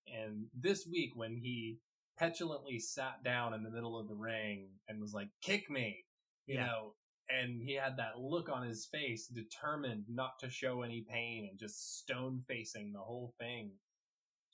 [0.06, 1.80] And this week, when he
[2.18, 6.04] petulantly sat down in the middle of the ring and was like, kick me,
[6.46, 6.66] you yeah.
[6.66, 6.94] know,
[7.28, 11.58] and he had that look on his face, determined not to show any pain and
[11.58, 13.72] just stone facing the whole thing.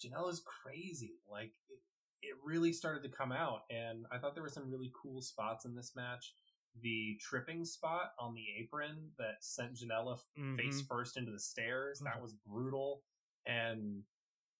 [0.02, 1.14] Janela's crazy.
[1.30, 1.52] Like,
[2.28, 5.64] it, really started to come out, and I thought there were some really cool spots
[5.64, 6.34] in this match.
[6.82, 10.56] The tripping spot on the apron that sent Janela mm-hmm.
[10.56, 12.06] face first into the stairs, mm-hmm.
[12.06, 13.02] that was brutal.
[13.46, 14.02] And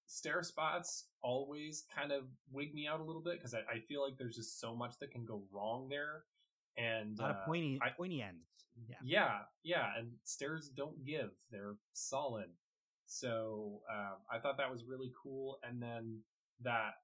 [0.07, 4.03] stair spots always kind of wig me out a little bit because I, I, feel
[4.03, 6.23] like there's just so much that can go wrong there.
[6.77, 8.45] And a lot uh, of pointy, I, pointy ends.
[8.89, 8.95] Yeah.
[9.03, 12.49] yeah, yeah, and stairs don't give; they're solid.
[13.05, 15.59] So uh, I thought that was really cool.
[15.63, 16.19] And then
[16.61, 16.95] that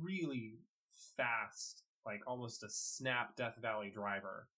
[0.00, 0.58] really
[1.16, 4.48] fast, like almost a snap Death Valley driver.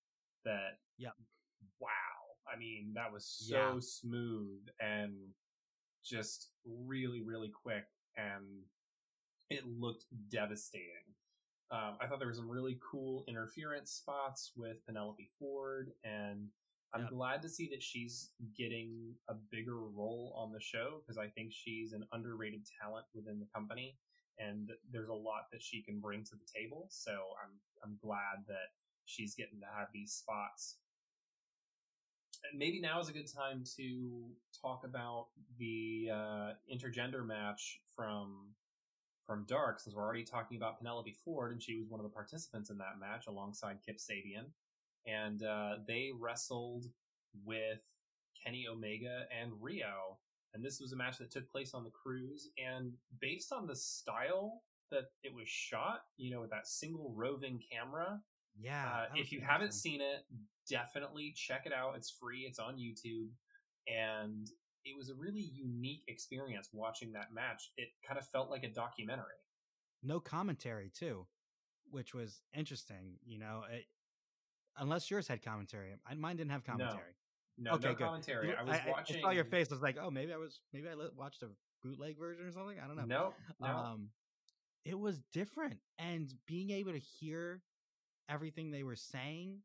[0.45, 1.11] That yeah,
[1.81, 1.89] wow.
[2.53, 3.75] I mean, that was so yeah.
[3.81, 5.15] smooth and
[6.05, 7.85] just really, really quick,
[8.17, 8.65] and
[9.51, 11.15] it looked devastating.
[11.71, 16.49] Um, I thought there were some really cool interference spots with Penelope Ford, and
[16.93, 17.11] I'm Yep.
[17.11, 21.53] glad to see that she's getting a bigger role on the show because I think
[21.53, 23.99] she's an underrated talent within the company,
[24.39, 26.87] and there's a lot that she can bring to the table.
[26.91, 27.51] So I'm
[27.83, 28.73] I'm glad that
[29.07, 30.77] she's getting to have these spots.
[32.51, 34.27] And maybe now is a good time to
[34.61, 35.29] talk about
[35.59, 38.55] the uh, intergender match from
[39.27, 42.13] from Dark, since we're already talking about Penelope Ford, and she was one of the
[42.13, 44.51] participants in that match alongside Kip Sabian
[45.07, 46.87] and uh, they wrestled
[47.45, 47.81] with
[48.43, 50.17] Kenny Omega and Riho.
[50.55, 52.51] And this was a match that took place on the cruise.
[52.59, 57.61] And based on the style that it was shot, you know, with that single roving
[57.73, 58.21] camera,
[58.57, 58.89] Yeah.
[58.89, 60.25] uh, if you haven't seen it,
[60.69, 61.97] definitely check it out.
[61.97, 63.31] It's free, it's on YouTube.
[63.89, 64.49] And
[64.85, 67.73] it was a really unique experience watching that match.
[67.77, 69.41] It kind of felt like a documentary.
[70.03, 71.27] no commentary too,
[71.91, 73.19] which was interesting.
[73.25, 73.87] You know, it,
[74.77, 77.15] unless yours had commentary, mine didn't have commentary.
[77.57, 78.05] No, Okay, no good.
[78.05, 78.55] commentary.
[78.55, 79.17] I was watching.
[79.19, 79.69] I saw your face.
[79.71, 80.61] I was like, oh, maybe I was.
[80.73, 81.49] Maybe I watched a
[81.83, 82.79] bootleg version or something.
[82.83, 83.05] I don't know.
[83.05, 83.69] No, no.
[83.69, 84.11] Um,
[84.85, 87.63] it was different, and being able to hear
[88.29, 89.61] everything they were saying,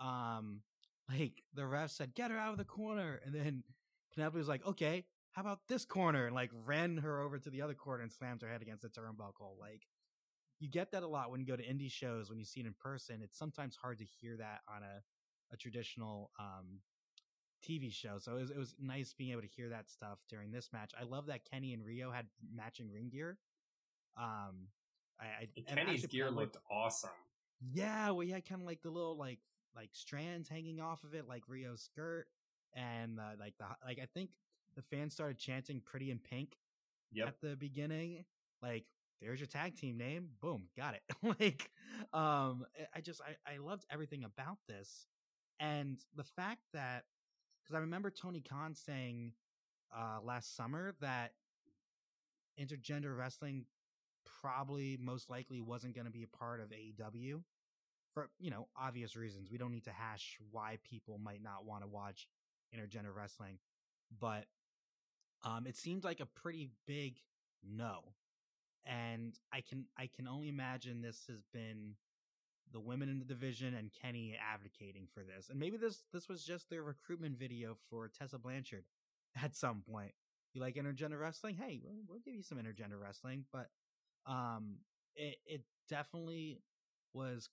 [0.00, 0.62] um,
[1.08, 3.64] like the ref said, "Get her out of the corner," and then
[4.12, 7.62] Penelope was like, "Okay, how about this corner?" and like ran her over to the
[7.62, 9.58] other corner and slammed her head against the turnbuckle.
[9.58, 9.86] Like
[10.58, 12.66] you get that a lot when you go to indie shows when you see it
[12.66, 13.22] in person.
[13.22, 15.02] It's sometimes hard to hear that on a
[15.52, 16.80] a traditional um
[17.66, 18.18] TV show.
[18.18, 20.92] So it was, it was nice being able to hear that stuff during this match.
[20.98, 23.38] I love that Kenny and Riho had matching ring gear.
[24.16, 24.68] Um,
[25.20, 27.10] I, I Kenny's gear Penelope- looked awesome.
[27.72, 29.38] yeah, we had kind of like the little like
[29.76, 32.26] like strands hanging off of it, like Riho's skirt,
[32.74, 34.30] and uh, like the like I think
[34.76, 36.56] the fans started chanting "Pretty in Pink"
[37.12, 37.28] Yep.
[37.28, 38.24] at the beginning.
[38.62, 38.84] Like,
[39.20, 40.28] there's your tag team name.
[40.40, 41.02] Boom, got it.
[41.40, 41.70] like,
[42.12, 45.06] um, I- I just I I loved everything about this,
[45.60, 47.04] and the fact that
[47.70, 49.32] because I remember Tony Khan saying
[49.96, 51.32] uh last summer that
[52.60, 53.64] intergender wrestling
[54.42, 57.42] probably most likely wasn't going to be a part of AEW
[58.12, 59.50] for you know obvious reasons.
[59.50, 62.28] We don't need to hash why people might not want to watch
[62.76, 63.58] intergender wrestling,
[64.18, 64.46] but
[65.44, 67.16] um, it seemed like a pretty big
[67.62, 68.00] no,
[68.84, 71.94] and I can I can only imagine this has been
[72.72, 76.44] the women in the division and Kenny advocating for this, and maybe this this was
[76.44, 78.84] just their recruitment video for Tessa Blanchard
[79.42, 80.12] at some point.
[80.52, 81.56] You like intergender wrestling?
[81.56, 83.68] Hey, we'll, we'll give you some intergender wrestling, but
[84.26, 84.78] um,
[85.14, 86.60] it it definitely
[87.12, 87.48] was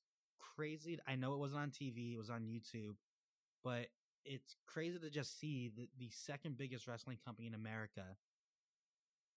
[0.56, 1.00] crazy.
[1.08, 2.96] I know it wasn't on TV; it was on YouTube,
[3.64, 3.88] but
[4.26, 8.04] it's crazy to just see the, the second biggest wrestling company in America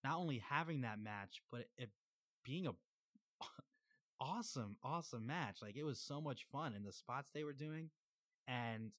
[0.03, 1.89] not only having that match, but it
[2.43, 2.71] being a
[4.21, 5.57] awesome, awesome match.
[5.61, 7.89] Like it was so much fun in the spots they were doing,
[8.47, 8.91] and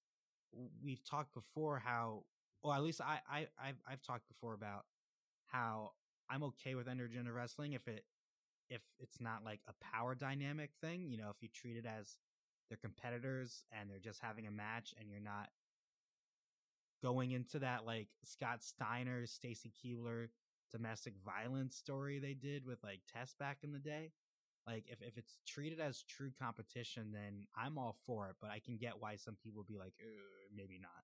[0.85, 2.25] we've talked before how,
[2.63, 4.85] or at least I, I, I've, I've talked before about
[5.47, 5.93] how
[6.29, 8.05] I'm okay with intergender wrestling if it,
[8.69, 11.09] if it's not like a power dynamic thing.
[11.09, 12.17] You know, if you treat it as
[12.69, 15.49] they're competitors and they're just having a match, and you're not
[17.03, 20.29] going into that like Scott Steiner, Stacy Keibler
[20.71, 24.11] domestic violence story they did with like Test back in the day.
[24.67, 28.37] Like if, if it's treated as true competition, then I'm all for it.
[28.41, 31.03] But I can get why some people be like, "Uh, maybe not.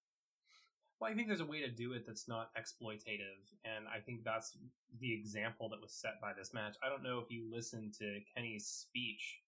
[1.00, 4.24] Well, I think there's a way to do it that's not exploitative, and I think
[4.24, 4.58] that's
[5.00, 6.74] the example that was set by this match.
[6.84, 9.38] I don't know if you listened to Kenny's speech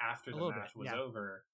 [0.00, 0.98] after the little bit, match was yeah.
[0.98, 1.44] over,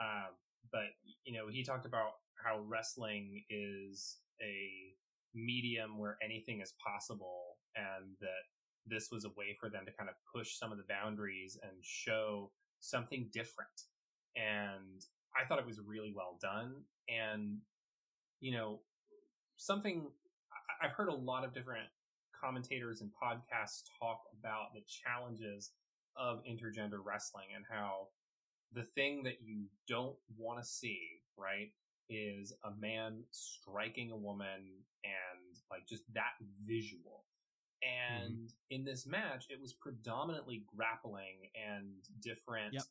[0.00, 0.34] uh,
[0.72, 0.90] but
[1.24, 4.94] you know he talked about how wrestling is a
[5.32, 8.42] medium where anything is possible, and that
[8.86, 11.72] this was a way for them to kind of push some of the boundaries and
[11.82, 13.82] show something different.
[14.36, 15.04] And
[15.36, 17.58] I thought it was really well done, and
[18.40, 18.80] you know
[19.56, 20.08] something
[20.82, 21.88] I've heard a lot of different
[22.38, 25.70] commentators and podcasts talk about the challenges
[26.16, 28.08] of intergender wrestling and how
[28.72, 30.98] the thing that you don't want to see,
[31.36, 31.70] right,
[32.10, 36.32] is a man striking a woman and like just that
[36.66, 37.24] visual.
[37.84, 38.24] Mm-hmm.
[38.24, 42.82] And in this match, it was predominantly grappling and different Yep.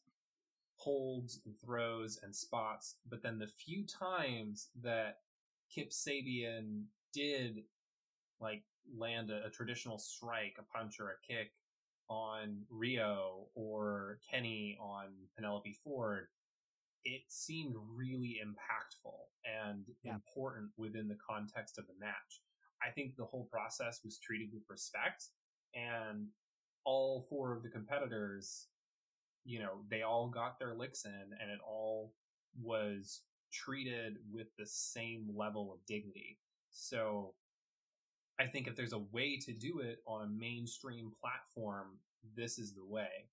[0.78, 2.96] holds and throws and spots.
[3.10, 5.20] But then the few times that
[5.70, 7.64] Kip Sabian did
[8.40, 8.64] like
[8.96, 11.52] land a, a traditional strike, a punch or a kick
[12.10, 16.28] on Riho or Kenny on Penelope Ford,
[17.06, 19.16] it seemed really impactful
[19.46, 20.14] and Yeah.
[20.16, 22.42] important within the context of the match.
[22.86, 25.26] I think the whole process was treated with respect
[25.74, 26.28] and
[26.86, 28.68] all four of the competitors,
[29.46, 32.14] you know, they all got their licks in and it all
[32.62, 33.22] was
[33.52, 36.40] treated with the same level of dignity.
[36.72, 37.34] So
[38.40, 42.00] I think if there's a way to do it on a mainstream platform,
[42.36, 43.30] this is the way.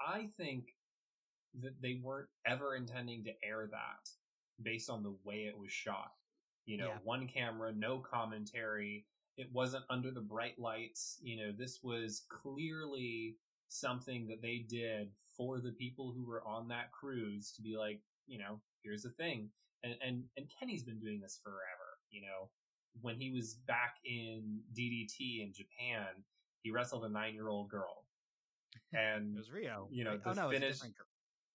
[0.00, 0.74] I think
[1.62, 4.10] that they weren't ever intending to air that
[4.62, 6.12] based on the way it was shot.
[6.66, 6.98] You know, Yeah.
[7.02, 9.06] one camera, no commentary.
[9.36, 11.18] It wasn't under the bright lights.
[11.22, 13.38] You know, this was clearly
[13.68, 18.02] something that they did for the people who were on that cruise to be like,
[18.26, 19.50] you know, here's the thing.
[19.82, 22.50] And and and Kenny's been doing this forever, you know.
[23.00, 26.24] When he was back in DDT in Japan,
[26.62, 28.04] he wrestled a 9-year-old girl.
[28.92, 29.86] And It was Riho.
[29.90, 30.24] you know, right?
[30.24, 30.50] the oh no,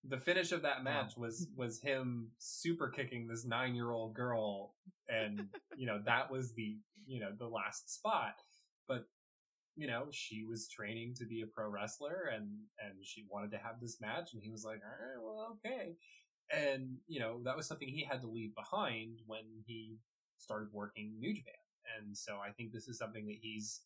[0.08, 4.74] the finish of that match was was him super kicking this nine year old girl
[5.08, 5.46] and
[5.76, 6.76] you know that was the
[7.06, 8.34] you know the last spot.
[8.88, 9.06] But
[9.76, 12.48] you know she was training to be a pro wrestler and
[12.80, 15.94] and she wanted to have this match and he was like all right well okay.
[16.50, 19.98] And you know that was something he had to leave behind when he
[20.38, 21.54] started working new japan.
[21.98, 23.82] And so i think this is something that he's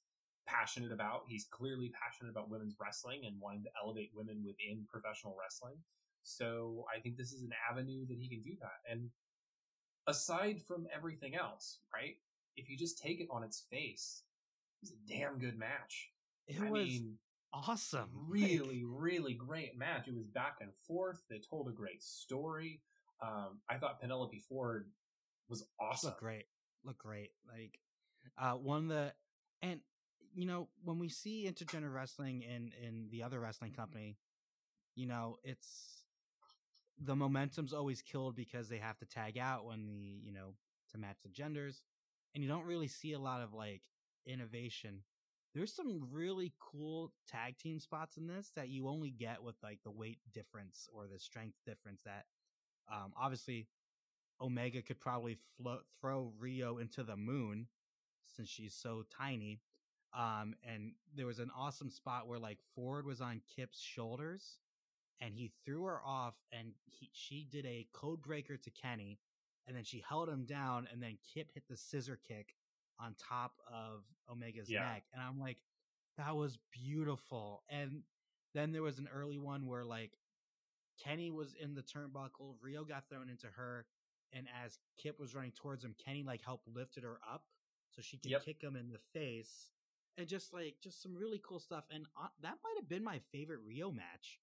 [0.47, 1.23] passionate about.
[1.29, 5.77] He's clearly passionate about women's wrestling and wanting to elevate women within professional wrestling
[6.23, 8.91] so I think this is an avenue that he can do that.
[8.91, 9.11] And
[10.07, 12.17] aside from everything else, right?
[12.57, 14.23] If you just take it on its face,
[14.83, 16.11] it's a damn good match.
[16.47, 17.19] It I was mean,
[17.53, 18.11] awesome.
[18.31, 20.09] Like, really, really great match.
[20.09, 21.23] It was back and forth.
[21.29, 22.81] They told a great story.
[23.23, 24.91] Um, I thought Penelope Ford
[25.49, 26.11] was awesome.
[26.11, 26.45] look great.
[26.85, 27.33] Look great.
[27.47, 27.79] Like
[28.39, 29.13] uh one of the
[29.61, 29.81] and
[30.33, 34.17] you know, when we see intergender wrestling in in the other wrestling company,
[34.95, 36.00] you know, it's
[37.01, 40.55] the momentum's always killed because they have to tag out when the, you know,
[40.93, 41.83] to match the genders.
[42.35, 43.83] And you don't really see a lot of like
[44.27, 45.03] innovation.
[45.55, 49.81] There's some really cool tag team spots in this that you only get with like
[49.83, 52.27] the weight difference or the strength difference that
[52.93, 53.67] um obviously
[54.41, 55.39] Omega could probably
[56.01, 57.67] throw Riho into the moon
[58.27, 59.61] since she's so tiny.
[60.17, 64.59] Um, and there was an awesome spot where like Ford was on Kip's shoulders
[65.21, 69.19] and he threw her off and he, she did a code breaker to Kenny
[69.67, 72.55] and then she held him down and then Kip hit the scissor kick
[72.99, 74.81] on top of Omega's Yeah.
[74.81, 75.05] neck.
[75.13, 75.59] And I'm like,
[76.19, 77.63] that was beautiful.
[77.69, 78.03] And
[78.55, 80.19] then there was an early one where like
[81.03, 83.87] Kenny was in the turnbuckle, Riho got thrown into her,
[84.33, 87.45] and as Kip was running towards him, Kenny like helped lifted her up
[87.91, 88.45] so she could Yep.
[88.45, 89.71] kick him in the face,
[90.19, 91.85] and just like just some really cool stuff.
[91.91, 94.41] And uh, that might have been my favorite Riho match.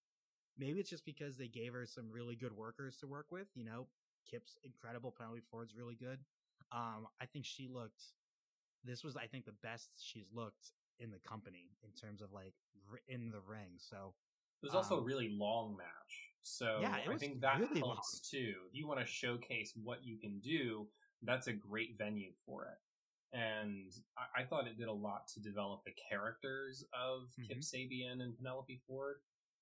[0.58, 3.48] Maybe it's just because they gave her some really good workers to work with.
[3.56, 3.88] You know,
[4.30, 6.20] Kip's incredible, Penelope Ford's really good.
[6.72, 8.04] Um, I think she looked.
[8.84, 12.54] This was, I think, the best she's looked in the company in terms of like
[13.08, 13.78] in the ring.
[13.78, 14.14] So
[14.62, 16.34] It was also a Um, really long match.
[16.42, 18.54] So Yeah, I think that really helps too.
[18.70, 20.88] If you want to showcase what you can do,
[21.22, 23.38] that's a great venue for it.
[23.38, 28.22] And I, I thought it did a lot to develop the characters of Kip Sabian
[28.24, 29.18] and Penelope Ford.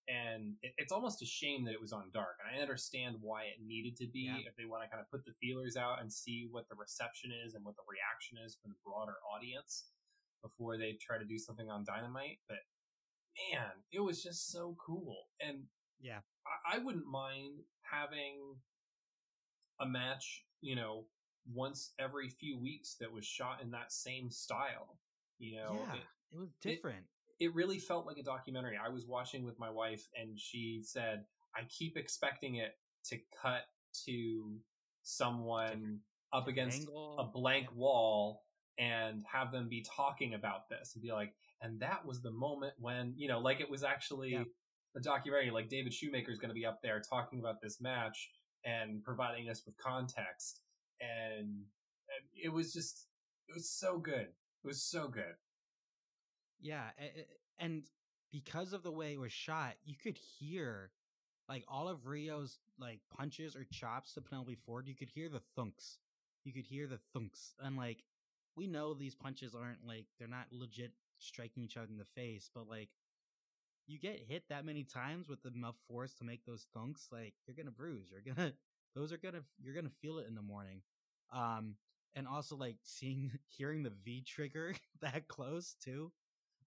[0.07, 2.37] And it, it's almost a shame that it was on dark.
[2.39, 4.47] And I understand why it needed to be Yeah.
[4.49, 7.31] if they want to kind of put the feelers out and see what the reception
[7.45, 9.85] is and what the reaction is from the broader audience
[10.43, 12.39] before they try to do something on Dynamite.
[12.47, 12.59] But
[13.51, 15.27] man, it was just so cool.
[15.41, 15.63] And
[15.99, 18.57] yeah, I, I wouldn't mind having
[19.79, 21.05] a match, you know,
[21.51, 24.99] once every few weeks that was shot in that same style.
[25.37, 26.01] You know, yeah, it,
[26.35, 27.05] it was different.
[27.39, 28.77] It really felt like a documentary.
[28.83, 31.25] I was watching with my wife and she said,
[31.55, 33.61] I keep expecting it to cut
[34.05, 34.59] to
[35.03, 35.99] someone
[36.33, 38.43] up against angle, a blank wall
[38.77, 42.73] and have them be talking about this and be like, and that was the moment
[42.77, 44.43] when, you know, like it was actually Yeah.
[44.95, 48.31] a documentary, like David Shoemaker is going to be up there talking about this match
[48.65, 50.61] and providing us with context.
[50.99, 51.65] And
[52.07, 53.07] and it was just,
[53.49, 54.27] it was so good.
[54.63, 55.35] It was so good.
[56.59, 56.89] Yeah,
[57.59, 57.83] and
[58.31, 60.91] because of the way it was shot, you could hear
[61.47, 64.87] like all of Riho's like punches or chops to Penelope Ford.
[64.87, 65.97] You could hear the thunks.
[66.43, 68.03] You could hear the thunks, and like
[68.55, 72.49] we know these punches aren't like they're not legit striking each other in the face,
[72.53, 72.89] but like
[73.87, 77.55] you get hit that many times with enough force to make those thunks, like you're
[77.55, 78.09] gonna bruise.
[78.11, 78.53] You're gonna
[78.95, 80.81] those are gonna you're gonna feel it in the morning.
[81.33, 81.75] Um,
[82.15, 86.11] and also like seeing hearing the V trigger that close too.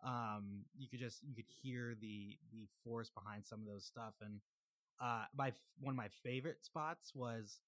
[0.05, 4.15] Um, you could just you could hear the the force behind some of those stuff.
[4.21, 4.41] And
[5.01, 7.61] uh, my one of my favorite spots was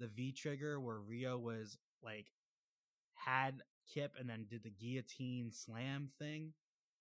[0.00, 2.26] the V trigger where Riho was like
[3.14, 3.62] had
[3.92, 6.52] Kip and then did the guillotine slam thing.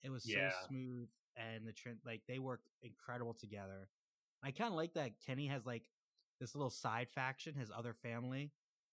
[0.03, 0.49] It was Yeah.
[0.49, 3.89] so smooth and the trend like they work incredible together.
[4.43, 5.83] I kind of like that Kenny has like
[6.39, 8.51] this little side faction, his other family,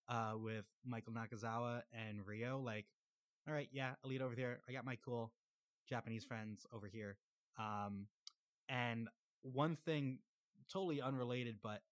[0.08, 2.62] uh, with Michael Nakazawa and Riho.
[2.64, 2.86] Like,
[3.46, 4.60] all right, yeah, elite over there.
[4.68, 5.32] I got my cool
[5.88, 7.16] Japanese friends over here.
[7.58, 8.06] Um,
[8.68, 9.08] and
[9.42, 10.18] one thing
[10.72, 11.82] totally unrelated, but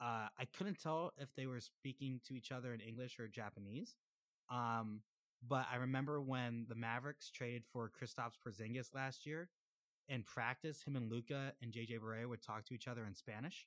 [0.00, 3.94] uh, I couldn't tell if they were speaking to each other in English or Japanese.
[4.50, 5.02] Um,
[5.46, 9.48] but I remember when the Mavericks traded for Kristaps Porzingis last year.
[10.08, 13.66] In practice, him and Luka and JJ Barea would talk to each other in Spanish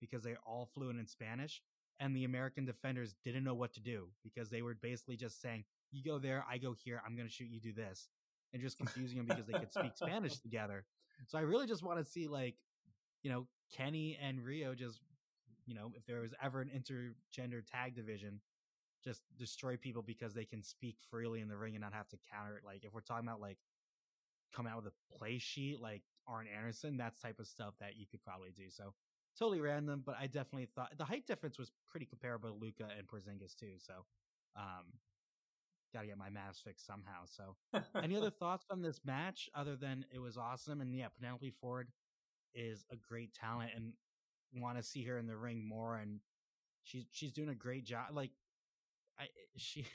[0.00, 1.62] because they're all fluent in Spanish.
[2.00, 5.64] And the American defenders didn't know what to do because they were basically just saying,
[5.92, 7.00] "You go there, I go here.
[7.06, 7.48] I'm going to shoot.
[7.48, 8.08] You do this,"
[8.54, 10.84] and just confusing them because they could speak Spanish together.
[11.26, 12.54] So I really just want to see like,
[13.22, 15.00] you know, Kenny and Riho just,
[15.66, 18.40] you know, if there was ever an intergender tag division,
[19.02, 22.16] just destroy people because they can speak freely in the ring and not have to
[22.32, 22.64] counter it.
[22.64, 23.58] Like if we're talking about like
[24.54, 28.06] coming out with a play sheet like Arn Anderson, that's type of stuff that you
[28.10, 28.70] could probably do.
[28.70, 28.94] So
[29.38, 33.06] totally random, but I definitely thought the height difference was pretty comparable to Luka and
[33.06, 33.72] Porzingis too.
[33.78, 34.04] So,
[34.56, 34.84] um,
[35.94, 37.24] got to get my maths fixed somehow.
[37.24, 37.56] So,
[38.02, 40.80] any other thoughts on this match other than it was awesome?
[40.80, 41.88] And yeah, Penelope Ford
[42.54, 43.92] is a great talent and
[44.54, 45.96] want to see her in the ring more.
[45.96, 46.20] And
[46.82, 48.08] she's she's doing a great job.
[48.12, 48.32] Like,
[49.18, 49.26] I eh,
[49.56, 49.86] she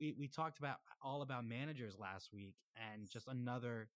[0.00, 3.88] we we talked about all about managers last week, and just another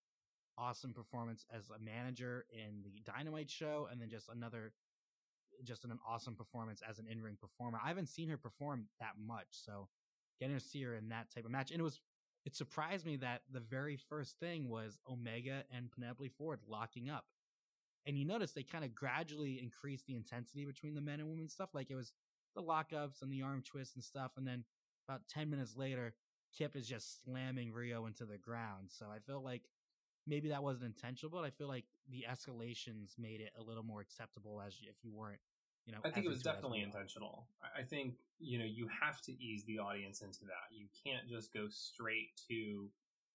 [0.58, 4.72] awesome performance as a manager in the Dynamite show, and then just another
[5.64, 7.78] just an awesome performance as an in-ring performer.
[7.84, 9.88] I haven't seen her perform that much, so
[10.38, 12.00] getting to see her in that type of match, and it was
[12.44, 17.24] it surprised me that the very first thing was Omega and Penelope Ford locking up.
[18.04, 21.48] And you notice they kind of gradually increased the intensity between the men and women
[21.48, 21.70] stuff.
[21.72, 22.12] Like it was
[22.56, 24.32] the lockups and the arm twists and stuff.
[24.36, 24.64] And then
[25.08, 26.14] about 10 minutes later,
[26.56, 28.88] Kip is just slamming Riho into the ground.
[28.88, 29.62] So I feel like
[30.26, 34.00] maybe that wasn't intentional, but I feel like the escalations made it a little more
[34.00, 35.40] acceptable as if you weren't,
[35.86, 35.98] you know.
[36.04, 36.86] I think it was definitely we are.
[36.86, 37.46] intentional.
[37.62, 40.70] I- think, you know, you have to ease the audience into that.
[40.76, 42.88] You can't just go straight to,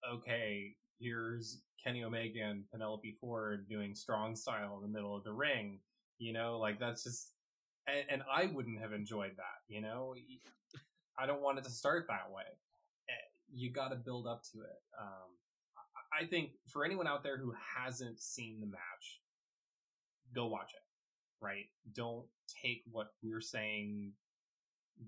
[0.10, 5.34] okay, here's Kenny Omega and Penelope Ford doing strong style in the middle of the
[5.34, 5.80] ring.
[6.20, 7.34] You know, like that's just,
[7.88, 10.16] and, and I wouldn't have enjoyed that, you know?
[11.20, 12.44] I don't want it to start that way.
[13.10, 13.14] Eh,
[13.54, 14.82] You got to build up to it.
[15.00, 15.38] Um,
[15.78, 19.22] I- I think for anyone out there who hasn't seen the match,
[20.34, 20.82] go watch it
[21.42, 21.66] right?
[21.94, 22.26] Don't
[22.64, 24.14] take what we're saying.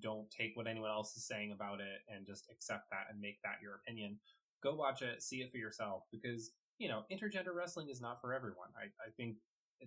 [0.01, 3.41] Don't take what anyone else is saying about it and just accept that and make
[3.43, 4.19] that your opinion.
[4.61, 8.33] Go watch it, see it for yourself because, you know, intergender wrestling is not for
[8.33, 8.69] everyone.
[8.77, 9.37] I, I think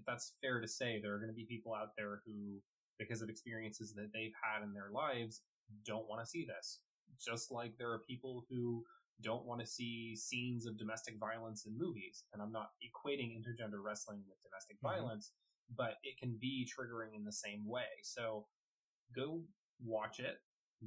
[0.06, 0.98] that's fair to say.
[1.00, 2.60] There are going to be people out there who,
[2.98, 5.42] because of experiences that they've had in their lives,
[5.86, 6.80] don't want to see this.
[7.24, 8.82] Just like there are people who
[9.22, 12.24] don't want to see scenes of domestic violence in movies.
[12.32, 14.82] And I'm not equating intergender wrestling with domestic Mhm.
[14.82, 15.32] violence,
[15.76, 18.00] but it can be triggering in the same way.
[18.02, 18.46] So
[19.14, 19.42] go
[19.84, 20.38] watch it,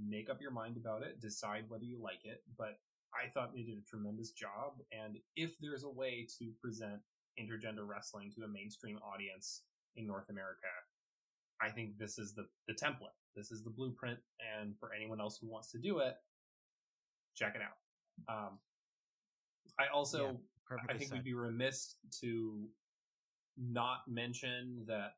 [0.07, 2.43] make up your mind about it, decide whether you like it.
[2.57, 2.79] But
[3.13, 4.73] I thought they did a tremendous job.
[4.91, 6.99] And if there's a way to present
[7.39, 9.63] intergender wrestling to a mainstream audience
[9.95, 10.67] in North America,
[11.61, 13.15] I think this is the, the template.
[13.35, 14.19] This is the blueprint.
[14.59, 16.15] And for anyone else who wants to do it,
[17.35, 18.33] check it out.
[18.33, 18.59] Um,
[19.79, 20.37] I also,
[20.71, 21.17] Yeah, I think said.
[21.17, 22.67] we'd be remiss to
[23.57, 25.13] not mention that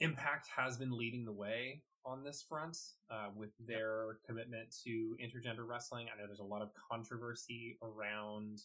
[0.00, 2.76] Impact has been leading the way on this front
[3.10, 6.06] uh, with their commitment to intergender wrestling.
[6.12, 8.60] I know there's a lot of controversy around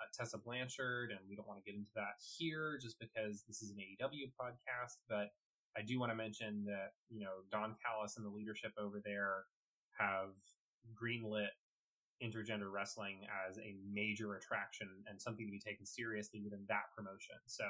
[0.00, 3.62] uh, Tessa Blanchard, and we don't want to get into that here just because this
[3.62, 4.98] is an AEW podcast.
[5.08, 5.30] But
[5.76, 9.44] I do want to mention that you know Don Callis and the leadership over there
[9.98, 10.34] have
[11.00, 11.54] greenlit
[12.22, 17.36] intergender wrestling as a major attraction and something to be taken seriously within that promotion.
[17.46, 17.64] So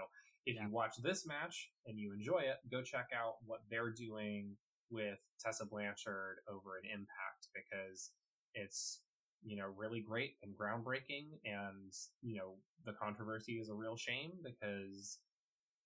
[0.46, 0.66] if Yeah.
[0.66, 4.56] you watch this match and you enjoy it, go check out what they're doing
[4.90, 8.10] with Tessa Blanchard over an Impact because
[8.54, 9.00] it's
[9.44, 12.54] you know really great and groundbreaking and you know
[12.84, 15.18] the controversy is a real shame because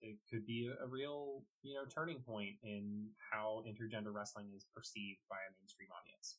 [0.02, 4.66] it could be a, a real you know turning point in how intergender wrestling is
[4.74, 6.38] perceived by a mainstream audience.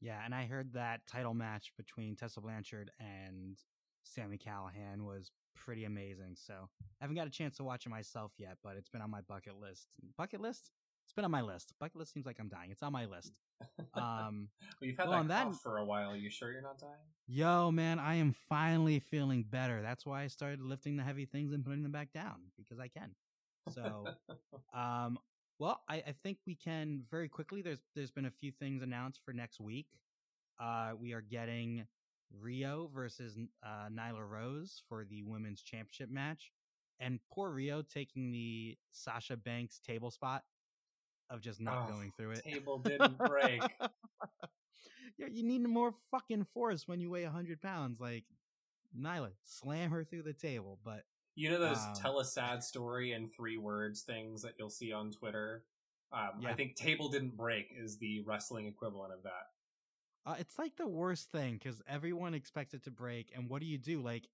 [0.00, 3.56] Yeah, and I heard that title match between Tessa Blanchard and
[4.02, 6.36] Sami Callihan was pretty amazing.
[6.36, 9.10] So I haven't got a chance to watch it myself yet, but it's been on
[9.10, 9.88] my bucket list.
[10.16, 10.70] Bucket list?
[11.04, 11.72] It's been on my list.
[11.78, 12.70] Bucket list seems like I'm dying.
[12.70, 13.32] It's on my list.
[13.94, 14.48] Um,
[14.80, 16.14] Well, you've had Well, that cough that- for a while.
[16.14, 16.92] You sure you're not dying?
[17.26, 19.80] yo, man, I am finally feeling better.
[19.82, 22.88] That's why I started lifting the heavy things and putting them back down because I
[22.88, 23.14] can.
[23.72, 24.04] So,
[24.74, 25.18] um,
[25.58, 27.62] well, I, I think we can very quickly.
[27.62, 29.86] There's there's been a few things announced for next week.
[30.60, 31.86] Uh, we are getting
[32.44, 36.52] Riho versus uh, Nyla Rose for the women's championship match,
[37.00, 40.42] and poor Riho taking the Sasha Banks table spot.
[41.30, 42.44] of just not Oh, going through it.
[42.44, 43.60] table didn't break.
[45.18, 48.00] yeah, you need more fucking force when you weigh hundred pounds.
[48.00, 48.24] Like
[48.98, 50.78] Nyla, slam her through the table.
[50.84, 51.02] But
[51.34, 54.92] You know those Um, tell a sad story in three words things that you'll see
[54.92, 55.64] on Twitter?
[56.12, 59.50] Um, I think table didn't break is the wrestling equivalent of that.
[60.26, 63.66] Uh, it's like the worst thing because everyone expects it to break, and what do
[63.66, 64.02] you do?
[64.02, 64.28] Like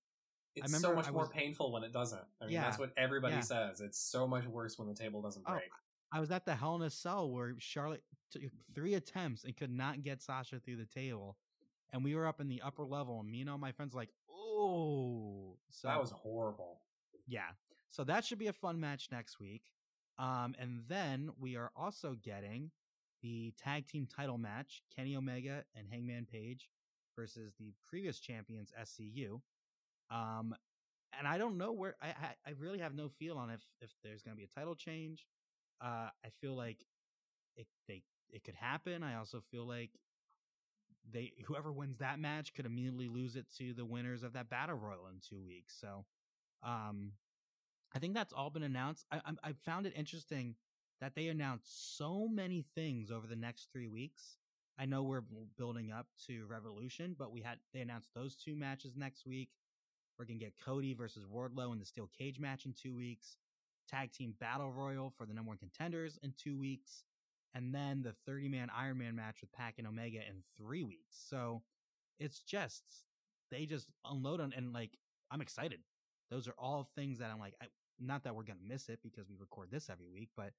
[0.56, 2.23] It's so much more painful when it doesn't.
[2.40, 3.40] I mean, Yeah, that's what everybody yeah.
[3.40, 3.81] says.
[3.81, 5.70] It's so much worse when the table doesn't Oh, break.
[6.12, 8.43] I was at the Hell in a Cell where Charlotte took
[8.74, 11.36] three attempts and could not get Sasha through the table.
[11.93, 14.01] And we were up in the upper level, and me and all my friends were
[14.01, 15.56] like, oh.
[15.70, 16.81] So that was horrible.
[17.27, 17.51] yeah.
[17.90, 19.62] So that should be a fun match next week.
[20.19, 22.70] Um, and then we are also getting
[23.23, 26.69] the tag team title match, Kenny Omega and Hangman Page
[27.16, 29.43] versus the previous champions SCU.
[30.11, 30.55] Um,
[31.19, 32.15] and I don't know where I,
[32.47, 35.27] I really have no feel on if if there's gonna be a title change.
[35.81, 36.85] Uh, I feel like
[37.57, 39.03] it they it could happen.
[39.03, 39.90] I also feel like
[41.11, 44.77] they whoever wins that match could immediately lose it to the winners of that battle
[44.77, 45.77] royal in two weeks.
[45.81, 46.05] So,
[46.62, 47.12] um,
[47.94, 49.07] I think that's all been announced.
[49.11, 50.57] I I, I found it interesting
[51.03, 54.37] that they announced so many things over the next three weeks.
[54.79, 55.24] I know we're
[55.59, 59.51] building up to Revolution, but we had they announced those two matches next week.
[60.16, 63.37] We're gonna get Cody versus Wardlow in the steel cage match in two weeks.
[63.91, 67.03] Tag team battle royal for the number one contenders in two weeks,
[67.53, 71.20] and then the 30 man Iron Man match with Pac and Omega in three weeks.
[71.29, 71.62] So
[72.20, 72.85] it's just
[73.51, 74.97] they just unload on and like
[75.33, 75.81] I'm excited.
[76.31, 77.66] Those are all things that I'm like, I,
[77.99, 80.53] not that we're gonna miss it because we record this every week, but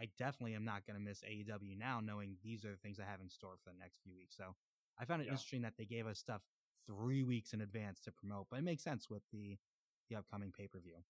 [0.00, 3.20] I definitely am not gonna miss AEW now, knowing these are the things I have
[3.20, 4.36] in store for the next few weeks.
[4.36, 4.54] So
[4.98, 5.32] I found it Yeah.
[5.32, 6.42] interesting that they gave us stuff
[6.86, 9.58] three weeks in advance to promote, but it makes sense with the
[10.08, 11.04] the upcoming pay per view.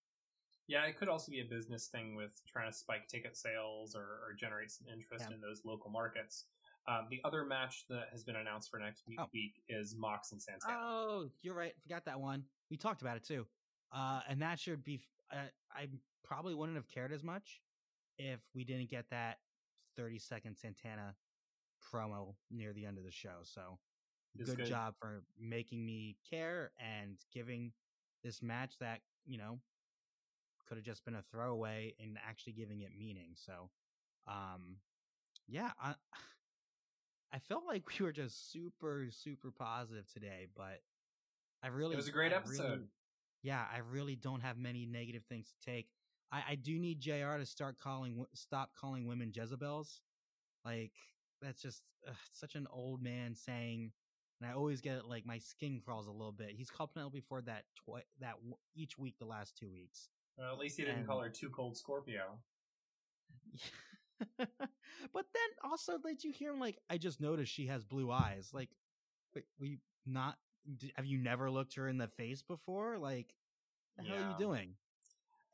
[0.67, 4.03] Yeah, it could also be a business thing with trying to spike ticket sales or,
[4.23, 5.35] or generate some interest Yeah.
[5.37, 6.45] in those local markets.
[6.87, 9.29] Um, the other match that has been announced for next week, Oh.
[9.33, 10.77] week is Mox and Santana.
[10.79, 11.75] Oh, you're right.
[11.81, 12.47] Forgot that one.
[12.69, 13.49] We talked about it too.
[13.91, 15.01] Uh, and that should be.
[15.31, 15.89] Uh, I
[16.23, 17.63] probably wouldn't have cared as much
[18.21, 19.39] if we didn't get that
[19.97, 21.15] 30 second Santana
[21.93, 23.39] promo near the end of the show.
[23.43, 23.79] So
[24.39, 24.67] It's good, good.
[24.67, 27.73] job for making me care and giving
[28.23, 29.59] this match that you know
[30.69, 33.31] could have just been a throwaway and actually giving it meaning.
[33.35, 33.71] So,
[34.29, 34.77] um,
[35.49, 35.95] yeah, I
[37.33, 40.81] I felt like we were just super super positive today, but
[41.63, 42.71] I really It was a great I episode.
[42.71, 42.89] really-
[43.43, 45.89] yeah, I really don't have many negative things to take.
[46.33, 47.37] I, I do need JR.
[47.39, 50.01] to start calling stop calling women Jezebels.
[50.65, 50.93] Like
[51.43, 53.93] that's just ugh, such an old man saying,
[54.41, 55.05] and I always get it.
[55.07, 56.51] Like my skin crawls a little bit.
[56.57, 60.09] He's called Penelope Ford that twi- that w- each week the last two weeks.
[60.39, 62.39] Well, at least he didn't And- call her Too Cold Scorpio.
[64.39, 64.49] but
[65.15, 66.79] then also, did you hear him like?
[66.89, 68.51] I just noticed she has blue eyes.
[68.53, 68.69] Like,
[69.35, 70.37] wait, we not?
[70.97, 72.99] Have you never looked her in the face before?
[72.99, 73.35] Like,
[73.97, 74.75] the hell are you doing?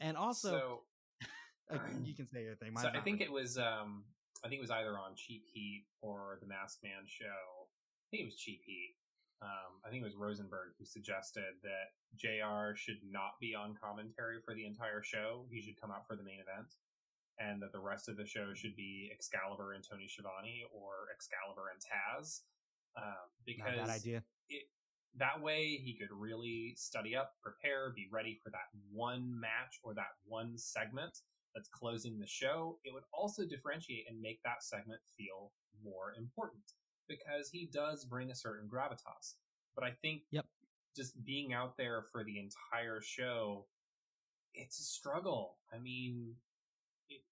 [0.00, 0.82] And also,
[1.70, 2.76] so, you can say your thing.
[2.76, 4.04] so I think it was um
[4.44, 7.66] I think it was either on Cheap Heat or the Masked Man show.
[7.66, 8.96] I think it was Cheap Heat.
[9.42, 14.40] Um, I think it was Rosenberg who suggested that JR should not be on commentary
[14.44, 15.44] for the entire show.
[15.50, 16.72] He should come out for the main event.
[17.36, 21.68] And that the rest of the show should be Excalibur and Tony Schiavone or Excalibur
[21.68, 22.40] and Taz.
[22.96, 24.22] Um, not a because bad idea.
[25.18, 29.94] That way he could really study up, prepare, be ready for that one match or
[29.94, 31.18] that one segment
[31.54, 32.78] that's closing the show.
[32.84, 35.52] It would also differentiate and make that segment feel
[35.82, 36.62] more important
[37.08, 39.34] because he does bring a certain gravitas.
[39.74, 40.46] But I think Yep.
[40.94, 43.66] just being out there for the entire show,
[44.54, 45.58] it's a struggle.
[45.72, 46.34] I mean,
[47.08, 47.22] it,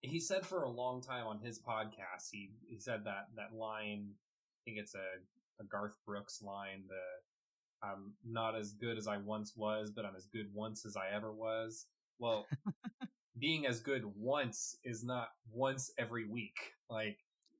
[0.00, 4.10] he said for a long time on his podcast, he, he said that, that line,
[4.10, 5.20] I think it's a,
[5.60, 10.16] a Garth Brooks line, the, I'm not as good as I once was, but I'm
[10.16, 11.86] as good once as I ever was.
[12.18, 12.46] Well,
[13.38, 16.56] being as good once is not once every week.
[16.88, 17.18] Like,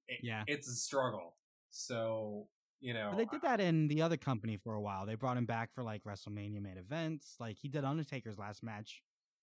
[0.09, 0.45] it, Yeah.
[0.47, 1.37] it's a struggle.
[1.71, 2.49] So,
[2.81, 5.07] you know, But they did that in the other company for a while.
[5.07, 7.37] They brought him back for like WrestleMania main events.
[7.39, 9.03] Like he did Undertaker's last match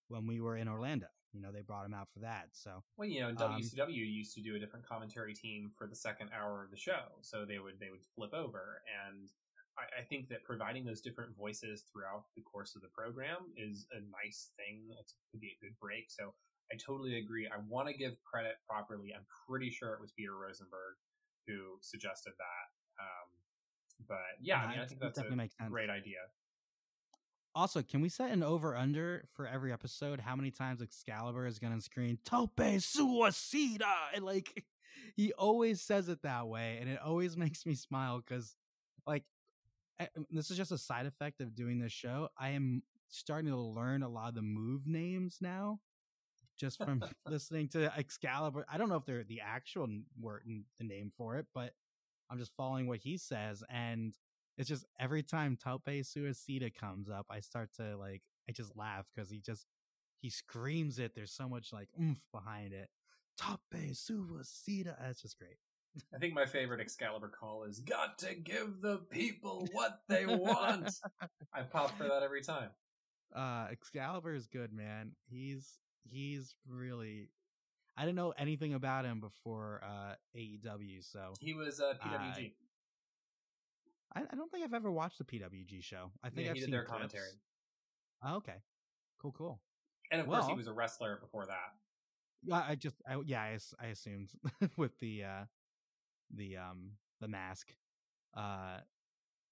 [0.10, 1.08] when we were in Orlando.
[1.34, 2.50] You know, they brought him out for that.
[2.54, 5.88] So Well, you know, in Um, WCW used to do a different commentary team for
[5.88, 9.30] the second hour of the show, so they would they would flip over, and
[9.78, 13.86] I, I think that providing those different voices throughout the course of the program is
[13.92, 14.90] a nice thing.
[14.98, 16.10] It could be a good break.
[16.10, 16.34] So
[16.72, 17.48] I totally agree.
[17.48, 19.14] I want to give credit properly.
[19.16, 20.98] I'm pretty sure it was Peter Rosenberg
[21.48, 22.66] who suggested that.
[23.00, 23.28] Um,
[24.08, 25.72] but yeah, I mean, I think that's a definitely makes sense.
[25.72, 26.28] great idea.
[27.58, 30.20] Also, can we set an over under for every episode?
[30.20, 33.82] How many times Excalibur is gonna scream "Tope Suicida"?
[34.14, 34.64] And like,
[35.16, 38.56] he always says it that way, and it always makes me smile because,
[39.08, 39.24] like,
[40.00, 42.30] eh, this is just a side effect of doing this show.
[42.38, 45.80] I am starting to learn a lot of the move names now,
[46.60, 48.68] just from listening to Excalibur.
[48.72, 49.88] I don't know if they're the actual
[50.22, 51.74] word, and the name for it, but
[52.30, 54.14] I'm just following what he says, and
[54.58, 59.06] it's just every time Tope Suicida comes up, I start to like I just laugh
[59.14, 59.66] because he just
[60.20, 61.14] he screams it.
[61.16, 62.90] There's so much like oomph behind it.
[63.40, 64.96] Tope Suicida.
[65.00, 65.58] That's just great.
[66.14, 70.92] I think my favorite Excalibur call is "Got to give the people what they want."
[71.54, 72.70] I pop for that every time.
[73.36, 75.12] Uh, Excalibur is good, man.
[75.30, 77.30] He's he's really.
[78.00, 82.54] I didn't know anything about him before uh, AEW, so he was uh, PWG.
[84.18, 86.12] I, I, don't think I've ever watched the PWG show.
[86.24, 86.94] I think yeah, I've seen their clips.
[86.94, 87.30] commentary.
[88.24, 88.56] Oh, okay,
[89.22, 89.62] cool, cool.
[90.12, 91.76] And of well, course, he was a wrestler before that.
[92.44, 94.32] Yeah, I just, I, yeah, I, I assumed
[94.78, 95.46] with the uh
[96.34, 97.74] the um the mask.
[98.36, 98.80] Uh,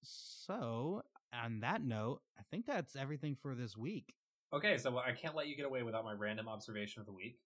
[0.02, 1.02] so
[1.32, 4.14] on that note, I think that's everything for this week.
[4.52, 7.38] Okay, so I can't let you get away without my random observation of the week.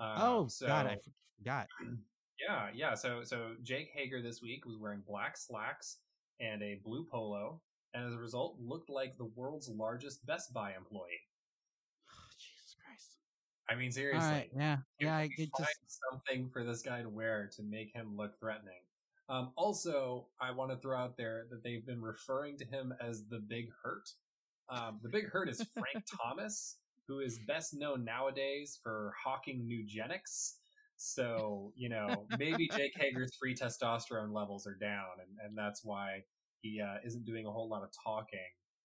[0.00, 0.98] Uh, oh so, God, I
[1.38, 1.68] forgot.
[2.40, 2.94] Yeah, yeah.
[2.94, 5.98] So so Jake Hager this week was wearing black slacks
[6.42, 7.60] and a blue polo,
[7.94, 11.22] and as a result, looked like the world's largest Best Buy employee.
[12.10, 13.16] Oh, Jesus Christ!
[13.70, 15.16] I mean, seriously, right, yeah, yeah.
[15.16, 16.00] I could find just...
[16.10, 18.80] something for this guy to wear to make him look threatening.
[19.28, 23.24] Um, also, I want to throw out there that they've been referring to him as
[23.30, 24.10] the Big Hurt.
[24.68, 26.76] Um, the Big Hurt is Frank Thomas,
[27.08, 30.56] who is best known nowadays for hawking Nugenix.
[31.04, 36.22] So, you know, maybe Jake Hager's free testosterone levels are down, and, and that's why
[36.60, 38.38] he uh, isn't doing a whole lot of talking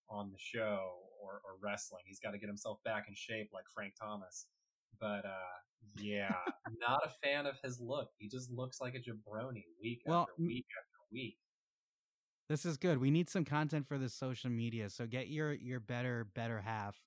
[0.10, 2.02] on the show or, or wrestling.
[2.08, 4.48] He's got to get himself back in shape like Frank Thomas.
[5.00, 5.58] But uh,
[6.00, 6.34] yeah,
[6.82, 8.10] not a fan of his look.
[8.18, 11.38] He just looks like a jabroni week well, after week after week.
[12.50, 12.98] This is good.
[12.98, 14.90] We need some content for the social media.
[14.90, 16.98] So get your your better better half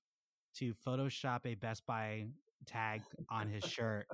[0.55, 2.27] to Photoshop a Best Buy
[2.65, 4.07] tag on his shirt,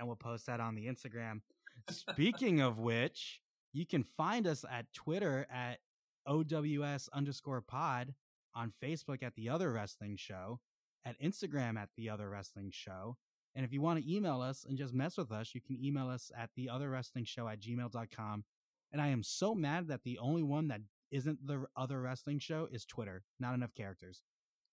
[0.00, 1.42] and we'll post that on the Instagram.
[1.90, 3.40] Speaking of which,
[3.72, 5.78] you can find us at Twitter at
[6.26, 8.14] OWS underscore pod,
[8.54, 10.58] on Facebook at the Other Wrestling Show,
[11.04, 13.16] at Instagram at the Other Wrestling Show.
[13.54, 16.08] And if you want to email us and just mess with us, you can email
[16.08, 18.44] us at the Other Wrestling Show at gmail.com.
[18.92, 22.68] And I am so mad that the only one that isn't the Other Wrestling Show
[22.72, 23.22] is Twitter.
[23.38, 24.22] Not enough characters.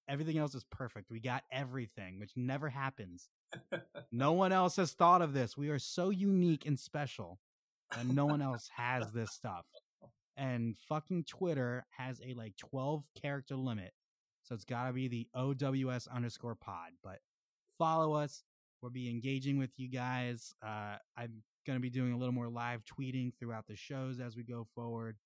[0.09, 1.11] Everything else is perfect.
[1.11, 3.29] We got everything, which never happens.
[4.11, 5.57] no one else has thought of this.
[5.57, 7.39] We are so unique and special
[7.95, 9.65] that no one else has this stuff.
[10.37, 13.91] And fucking Twitter has a like 12 character limit.
[14.43, 16.91] So it's got to be the OWS underscore pod.
[17.03, 17.19] But
[17.77, 18.43] follow us.
[18.81, 20.53] We'll be engaging with you guys.
[20.63, 24.37] Uh, I'm going to be doing a little more live tweeting throughout the shows as
[24.37, 25.17] we go forward.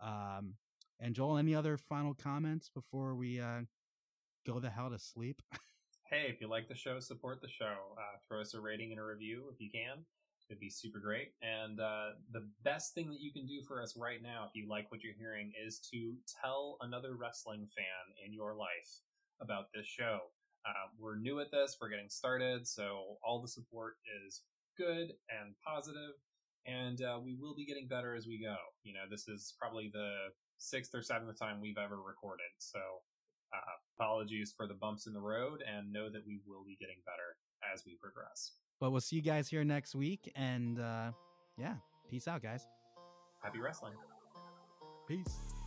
[0.00, 0.54] Um,
[1.00, 3.62] and Joel, any other final comments before we uh,
[4.46, 5.42] go the hell to sleep?
[6.10, 7.94] hey, if you like the show, support the show.
[7.96, 10.04] Uh, throw us a rating and a review if you can.
[10.48, 11.28] It'd be super great.
[11.42, 14.68] And uh, the best thing that you can do for us right now, if you
[14.68, 19.02] like what you're hearing, is to tell another wrestling fan in your life
[19.40, 20.18] about this show.
[20.66, 23.94] Uh, we're new at this, we're getting started, so all the support
[24.26, 24.42] is
[24.76, 26.18] good and positive,
[26.66, 28.56] and uh, we will be getting better as we go.
[28.82, 30.12] You know, this is probably the
[30.58, 32.80] sixth or seventh time we've ever recorded, so
[33.52, 36.96] uh, apologies for the bumps in the road, and know that we will be getting
[37.04, 37.36] better
[37.72, 38.52] as we progress.
[38.80, 40.32] But we'll see you guys here next week.
[40.34, 41.12] And uh,
[41.58, 41.74] yeah,
[42.08, 42.66] peace out, guys.
[43.42, 43.94] Happy wrestling.
[45.06, 45.59] Peace.